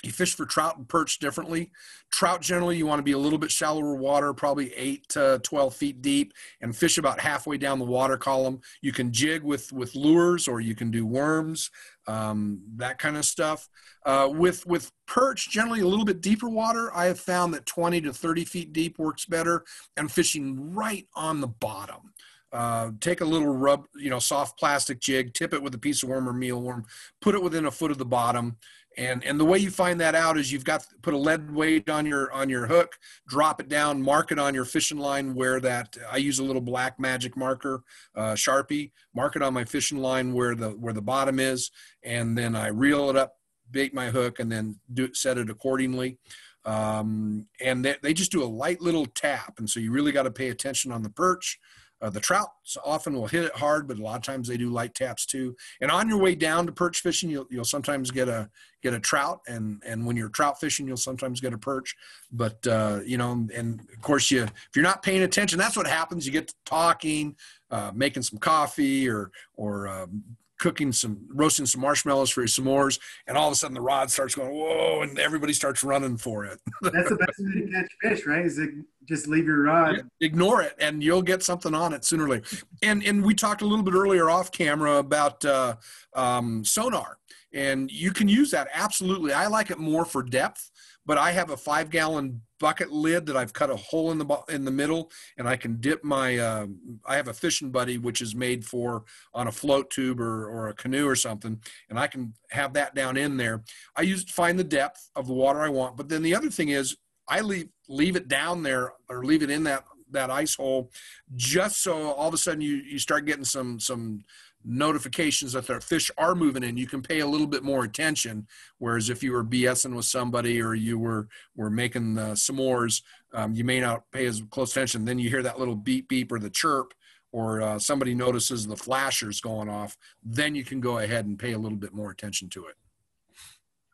you 0.03 0.11
fish 0.11 0.35
for 0.35 0.45
trout 0.45 0.77
and 0.77 0.87
perch 0.87 1.19
differently. 1.19 1.71
Trout 2.11 2.41
generally 2.41 2.77
you 2.77 2.85
want 2.87 2.99
to 2.99 3.03
be 3.03 3.11
a 3.11 3.17
little 3.17 3.39
bit 3.39 3.51
shallower 3.51 3.95
water, 3.95 4.33
probably 4.33 4.73
eight 4.75 5.07
to 5.09 5.39
twelve 5.43 5.75
feet 5.75 6.01
deep, 6.01 6.33
and 6.61 6.75
fish 6.75 6.97
about 6.97 7.19
halfway 7.19 7.57
down 7.57 7.79
the 7.79 7.85
water 7.85 8.17
column. 8.17 8.61
You 8.81 8.91
can 8.91 9.11
jig 9.11 9.43
with 9.43 9.71
with 9.71 9.95
lures, 9.95 10.47
or 10.47 10.59
you 10.61 10.75
can 10.75 10.91
do 10.91 11.05
worms. 11.05 11.69
um, 12.07 12.61
that 12.77 12.97
kind 12.97 13.17
of 13.17 13.25
stuff. 13.25 13.69
Uh, 14.05 14.27
with 14.31 14.65
with 14.65 14.91
perch, 15.05 15.49
generally 15.49 15.81
a 15.81 15.87
little 15.87 16.05
bit 16.05 16.21
deeper 16.21 16.49
water, 16.49 16.91
I 16.95 17.05
have 17.05 17.19
found 17.19 17.53
that 17.53 17.65
20 17.65 18.01
to 18.01 18.13
30 18.13 18.45
feet 18.45 18.73
deep 18.73 18.97
works 18.97 19.25
better, 19.25 19.63
and 19.95 20.11
fishing 20.11 20.73
right 20.73 21.07
on 21.15 21.41
the 21.41 21.47
bottom. 21.47 22.13
Uh, 22.51 22.91
take 22.99 23.21
a 23.21 23.25
little 23.25 23.47
rub, 23.47 23.85
you 23.95 24.09
know, 24.09 24.19
soft 24.19 24.59
plastic 24.59 24.99
jig, 24.99 25.33
tip 25.33 25.53
it 25.53 25.63
with 25.63 25.73
a 25.73 25.77
piece 25.77 26.03
of 26.03 26.09
worm 26.09 26.27
or 26.27 26.33
mealworm, 26.33 26.83
put 27.21 27.33
it 27.33 27.41
within 27.41 27.65
a 27.65 27.71
foot 27.71 27.91
of 27.91 27.97
the 27.97 28.03
bottom, 28.05 28.57
and 28.97 29.23
and 29.23 29.39
the 29.39 29.45
way 29.45 29.57
you 29.57 29.71
find 29.71 29.99
that 30.01 30.15
out 30.15 30.37
is 30.37 30.51
you've 30.51 30.65
got 30.65 30.85
put 31.01 31.13
a 31.13 31.17
lead 31.17 31.53
weight 31.53 31.89
on 31.89 32.05
your 32.05 32.31
on 32.31 32.49
your 32.49 32.67
hook, 32.67 32.97
drop 33.27 33.61
it 33.61 33.69
down, 33.69 34.01
mark 34.01 34.31
it 34.31 34.39
on 34.39 34.53
your 34.53 34.65
fishing 34.65 34.97
line 34.97 35.33
where 35.33 35.59
that 35.59 35.95
I 36.11 36.17
use 36.17 36.39
a 36.39 36.43
little 36.43 36.61
black 36.61 36.99
magic 36.99 37.37
marker, 37.37 37.83
uh, 38.15 38.33
sharpie, 38.33 38.91
mark 39.15 39.35
it 39.35 39.41
on 39.41 39.53
my 39.53 39.63
fishing 39.63 39.99
line 39.99 40.33
where 40.33 40.55
the 40.55 40.71
where 40.71 40.93
the 40.93 41.01
bottom 41.01 41.39
is, 41.39 41.71
and 42.03 42.37
then 42.37 42.55
I 42.55 42.67
reel 42.67 43.09
it 43.09 43.15
up, 43.15 43.35
bait 43.69 43.93
my 43.93 44.09
hook, 44.09 44.39
and 44.39 44.51
then 44.51 44.79
do 44.93 45.13
set 45.13 45.37
it 45.37 45.49
accordingly. 45.49 46.17
Um, 46.63 47.47
and 47.59 47.83
they, 47.83 47.95
they 48.03 48.13
just 48.13 48.31
do 48.31 48.43
a 48.43 48.45
light 48.45 48.81
little 48.81 49.05
tap, 49.05 49.55
and 49.57 49.69
so 49.69 49.79
you 49.79 49.91
really 49.91 50.11
got 50.11 50.23
to 50.23 50.31
pay 50.31 50.49
attention 50.49 50.91
on 50.91 51.01
the 51.01 51.09
perch. 51.09 51.59
Uh, 52.01 52.09
the 52.09 52.19
trout 52.19 52.49
often 52.83 53.13
will 53.13 53.27
hit 53.27 53.45
it 53.45 53.55
hard, 53.55 53.87
but 53.87 53.99
a 53.99 54.01
lot 54.01 54.15
of 54.15 54.23
times 54.23 54.47
they 54.47 54.57
do 54.57 54.69
light 54.69 54.95
taps 54.95 55.25
too. 55.25 55.55
And 55.81 55.91
on 55.91 56.09
your 56.09 56.17
way 56.17 56.33
down 56.33 56.65
to 56.65 56.71
perch 56.71 57.01
fishing, 57.01 57.29
you'll, 57.29 57.47
you'll 57.49 57.63
sometimes 57.63 58.09
get 58.09 58.27
a 58.27 58.49
get 58.81 58.93
a 58.93 58.99
trout, 58.99 59.41
and 59.47 59.81
and 59.85 60.05
when 60.05 60.17
you're 60.17 60.29
trout 60.29 60.59
fishing, 60.59 60.87
you'll 60.87 60.97
sometimes 60.97 61.39
get 61.39 61.53
a 61.53 61.57
perch. 61.57 61.95
But 62.31 62.65
uh, 62.65 63.01
you 63.05 63.17
know, 63.17 63.47
and 63.55 63.79
of 63.79 64.01
course, 64.01 64.31
you 64.31 64.43
if 64.43 64.69
you're 64.75 64.83
not 64.83 65.03
paying 65.03 65.21
attention, 65.21 65.59
that's 65.59 65.77
what 65.77 65.87
happens. 65.87 66.25
You 66.25 66.31
get 66.31 66.53
talking, 66.65 67.35
uh, 67.69 67.91
making 67.93 68.23
some 68.23 68.39
coffee, 68.39 69.07
or 69.07 69.31
or 69.55 69.87
um, 69.87 70.23
cooking 70.61 70.91
some 70.91 71.17
roasting 71.33 71.65
some 71.65 71.81
marshmallows 71.81 72.29
for 72.29 72.41
your 72.41 72.47
s'mores 72.47 72.99
and 73.25 73.35
all 73.35 73.47
of 73.47 73.51
a 73.51 73.55
sudden 73.55 73.73
the 73.73 73.81
rod 73.81 74.11
starts 74.11 74.35
going 74.35 74.51
whoa 74.53 75.01
and 75.01 75.17
everybody 75.17 75.53
starts 75.53 75.83
running 75.83 76.15
for 76.15 76.45
it 76.45 76.59
That's 76.83 77.09
the 77.09 77.15
best 77.15 77.39
way 77.39 77.61
to 77.61 77.71
catch 77.71 77.91
fish, 78.01 78.25
right? 78.27 78.45
Is 78.45 78.57
to 78.57 78.85
just 79.05 79.27
leave 79.27 79.45
your 79.45 79.63
rod. 79.63 80.07
ignore 80.21 80.61
it 80.61 80.75
and 80.79 81.03
you'll 81.03 81.23
get 81.23 81.41
something 81.41 81.73
on 81.73 81.93
it 81.93 82.05
sooner 82.05 82.25
or 82.25 82.29
later 82.29 82.45
and 82.83 83.03
and 83.03 83.25
we 83.25 83.33
talked 83.33 83.63
a 83.63 83.65
little 83.65 83.83
bit 83.83 83.95
earlier 83.95 84.29
off 84.29 84.51
camera 84.51 84.97
about 84.97 85.43
uh, 85.43 85.75
um, 86.15 86.63
sonar 86.63 87.17
and 87.53 87.89
you 87.89 88.11
can 88.11 88.27
use 88.27 88.51
that 88.51 88.67
absolutely 88.71 89.33
i 89.33 89.47
like 89.47 89.71
it 89.71 89.79
more 89.79 90.05
for 90.05 90.21
depth 90.21 90.69
but 91.05 91.17
i 91.17 91.31
have 91.31 91.49
a 91.49 91.57
five 91.57 91.89
gallon 91.89 92.41
bucket 92.59 92.91
lid 92.91 93.25
that 93.25 93.37
i've 93.37 93.53
cut 93.53 93.69
a 93.69 93.75
hole 93.75 94.11
in 94.11 94.17
the 94.17 94.39
in 94.49 94.65
the 94.65 94.71
middle 94.71 95.11
and 95.37 95.47
i 95.47 95.55
can 95.55 95.79
dip 95.79 96.03
my 96.03 96.37
uh, 96.37 96.67
i 97.05 97.15
have 97.15 97.27
a 97.27 97.33
fishing 97.33 97.71
buddy 97.71 97.97
which 97.97 98.21
is 98.21 98.35
made 98.35 98.65
for 98.65 99.03
on 99.33 99.47
a 99.47 99.51
float 99.51 99.89
tube 99.89 100.19
or, 100.19 100.47
or 100.47 100.69
a 100.69 100.73
canoe 100.73 101.07
or 101.07 101.15
something 101.15 101.59
and 101.89 101.99
i 101.99 102.07
can 102.07 102.33
have 102.49 102.73
that 102.73 102.93
down 102.93 103.15
in 103.17 103.37
there. 103.37 103.63
I 103.95 104.01
use 104.01 104.25
to 104.25 104.33
find 104.33 104.59
the 104.59 104.63
depth 104.63 105.09
of 105.15 105.27
the 105.27 105.33
water 105.33 105.61
i 105.61 105.69
want 105.69 105.97
but 105.97 106.09
then 106.09 106.21
the 106.21 106.35
other 106.35 106.49
thing 106.49 106.69
is 106.69 106.97
I 107.27 107.39
leave 107.39 107.69
leave 107.87 108.15
it 108.17 108.27
down 108.27 108.61
there 108.61 108.93
or 109.09 109.23
leave 109.23 109.41
it 109.41 109.49
in 109.49 109.63
that 109.63 109.85
that 110.11 110.29
ice 110.29 110.55
hole 110.55 110.91
just 111.35 111.81
so 111.81 112.11
all 112.11 112.27
of 112.27 112.33
a 112.33 112.37
sudden 112.37 112.61
you 112.61 112.75
you 112.75 112.99
start 112.99 113.25
getting 113.25 113.45
some 113.45 113.79
some 113.79 114.23
notifications 114.63 115.53
that 115.53 115.67
their 115.67 115.81
fish 115.81 116.11
are 116.17 116.35
moving 116.35 116.63
in 116.63 116.77
you 116.77 116.87
can 116.87 117.01
pay 117.01 117.19
a 117.19 117.27
little 117.27 117.47
bit 117.47 117.63
more 117.63 117.83
attention 117.83 118.47
whereas 118.77 119.09
if 119.09 119.23
you 119.23 119.31
were 119.31 119.43
bsing 119.43 119.95
with 119.95 120.05
somebody 120.05 120.61
or 120.61 120.73
you 120.73 120.99
were 120.99 121.27
were 121.55 121.69
making 121.69 122.17
uh, 122.17 122.31
s'mores 122.31 123.01
um, 123.33 123.53
you 123.53 123.63
may 123.63 123.79
not 123.79 124.03
pay 124.11 124.25
as 124.25 124.43
close 124.51 124.71
attention 124.71 125.05
then 125.05 125.19
you 125.19 125.29
hear 125.29 125.43
that 125.43 125.59
little 125.59 125.75
beep 125.75 126.07
beep 126.07 126.31
or 126.31 126.39
the 126.39 126.49
chirp 126.49 126.93
or 127.33 127.61
uh, 127.61 127.79
somebody 127.79 128.13
notices 128.13 128.67
the 128.67 128.75
flashers 128.75 129.41
going 129.41 129.69
off 129.69 129.97
then 130.23 130.53
you 130.55 130.63
can 130.63 130.79
go 130.79 130.99
ahead 130.99 131.25
and 131.25 131.39
pay 131.39 131.53
a 131.53 131.57
little 131.57 131.77
bit 131.77 131.93
more 131.93 132.11
attention 132.11 132.49
to 132.49 132.65
it 132.65 132.75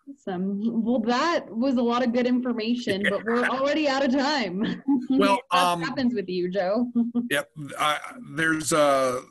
Awesome. 0.09 0.83
Well, 0.83 0.99
that 0.99 1.53
was 1.53 1.75
a 1.75 1.81
lot 1.81 2.01
of 2.01 2.13
good 2.13 2.27
information, 2.27 3.03
but 3.09 3.25
we're 3.25 3.45
already 3.45 3.87
out 3.87 4.05
of 4.05 4.11
time. 4.11 4.81
Well, 5.09 5.39
That 5.53 5.63
um, 5.63 5.81
happens 5.81 6.13
with 6.13 6.27
you, 6.27 6.49
Joe. 6.51 6.91
Yep. 7.31 7.49
I, 7.79 7.97
there's 8.35 8.73
uh, 8.73 9.21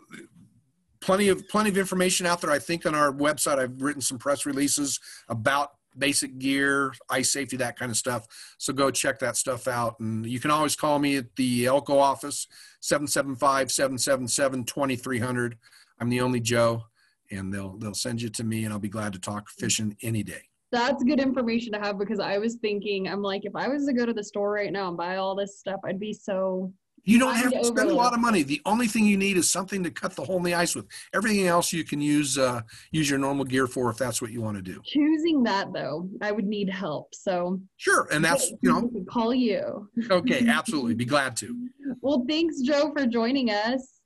plenty 1.07 1.29
of 1.29 1.49
plenty 1.49 1.71
of 1.71 1.79
information 1.79 2.27
out 2.27 2.41
there. 2.41 2.51
I 2.51 2.59
think 2.59 2.85
on 2.85 2.95
our 2.95 3.13
website, 3.13 3.59
I've 3.59 3.81
written 3.81 4.03
some 4.03 4.19
press 4.19 4.45
releases 4.45 4.99
about 5.29 5.71
basic 5.97 6.39
gear, 6.39 6.93
ice 7.09 7.33
safety, 7.33 7.57
that 7.57 7.79
kind 7.79 7.91
of 7.91 7.97
stuff. 7.97 8.27
So 8.59 8.75
go 8.75 8.91
check 8.91 9.19
that 9.21 9.37
stuff 9.37 9.69
out. 9.69 9.99
And 10.01 10.27
you 10.27 10.41
can 10.41 10.51
always 10.51 10.77
call 10.77 10.99
me 10.99 11.17
at 11.17 11.35
the 11.37 11.65
Elko 11.65 11.97
office, 11.97 12.47
775-777-2300. 12.83 15.55
I'm 15.99 16.11
the 16.11 16.21
only 16.21 16.41
Joe, 16.41 16.85
and 17.31 17.55
they'll 17.55 17.79
they'll 17.79 17.95
send 17.95 18.21
you 18.21 18.29
to 18.31 18.45
me, 18.45 18.65
and 18.65 18.73
I'll 18.73 18.79
be 18.79 18.89
glad 18.89 19.13
to 19.15 19.21
talk 19.21 19.49
fishing 19.49 19.97
any 20.03 20.23
day. 20.23 20.43
That's 20.73 21.05
good 21.05 21.21
information 21.21 21.73
to 21.73 21.79
have 21.79 21.99
because 21.99 22.19
I 22.19 22.39
was 22.39 22.57
thinking, 22.57 23.09
I'm 23.09 23.23
like, 23.23 23.45
if 23.45 23.55
I 23.55 23.69
was 23.69 23.87
to 23.87 23.93
go 23.93 24.05
to 24.05 24.13
the 24.13 24.25
store 24.25 24.51
right 24.51 24.73
now 24.73 24.89
and 24.89 24.97
buy 24.97 25.17
all 25.17 25.37
this 25.37 25.59
stuff, 25.59 25.81
I'd 25.85 26.01
be 26.01 26.13
so. 26.13 26.73
You 27.07 27.21
don't 27.21 27.37
have 27.37 27.53
to 27.53 27.65
spend 27.65 27.89
a 27.89 27.95
lot 27.95 28.15
of 28.15 28.21
money. 28.21 28.43
The 28.43 28.61
only 28.67 28.89
thing 28.89 29.07
you 29.07 29.17
need 29.17 29.37
is 29.37 29.49
something 29.49 29.85
to 29.85 29.91
cut 29.93 30.17
the 30.17 30.25
hole 30.25 30.39
in 30.39 30.43
the 30.43 30.55
ice 30.55 30.75
with. 30.75 30.87
Everything 31.15 31.47
else 31.47 31.73
you 31.73 31.85
can 31.85 32.01
use 32.01 32.37
uh, 32.37 32.63
use 32.91 33.09
your 33.09 33.21
normal 33.21 33.45
gear 33.45 33.69
for 33.69 33.89
if 33.91 33.97
that's 33.97 34.21
what 34.21 34.33
you 34.33 34.43
want 34.43 34.57
to 34.57 34.63
do. 34.63 34.83
Choosing 34.85 35.45
that 35.45 35.73
though, 35.73 36.11
I 36.21 36.33
would 36.33 36.47
need 36.47 36.69
help. 36.69 37.15
So 37.15 37.61
Sure, 37.77 38.09
and 38.13 38.25
that's 38.25 38.51
you 38.61 38.73
know 38.73 38.91
call 39.09 39.33
you. 39.33 39.89
okay. 40.11 40.47
Absolutely, 40.49 40.95
be 40.95 41.05
glad 41.05 41.37
to. 41.39 41.57
Well, 42.01 42.25
thanks, 42.29 42.61
Joe, 42.61 42.93
for 42.97 43.07
joining 43.07 43.51
us. 43.51 44.01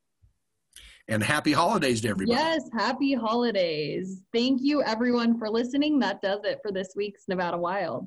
And 1.09 1.23
happy 1.23 1.53
holidays 1.53 2.03
to 2.03 2.09
everybody. 2.09 2.39
Yes, 2.39 2.63
happy 2.77 3.15
holidays. 3.15 4.23
Thank 4.33 4.61
you, 4.63 4.83
everyone, 4.83 5.39
for 5.39 5.51
listening. 5.51 5.99
That 5.99 6.23
does 6.23 6.41
it 6.45 6.61
for 6.63 6.73
this 6.73 6.93
week's 6.95 7.25
Nevada 7.27 7.59
Wild. 7.59 8.07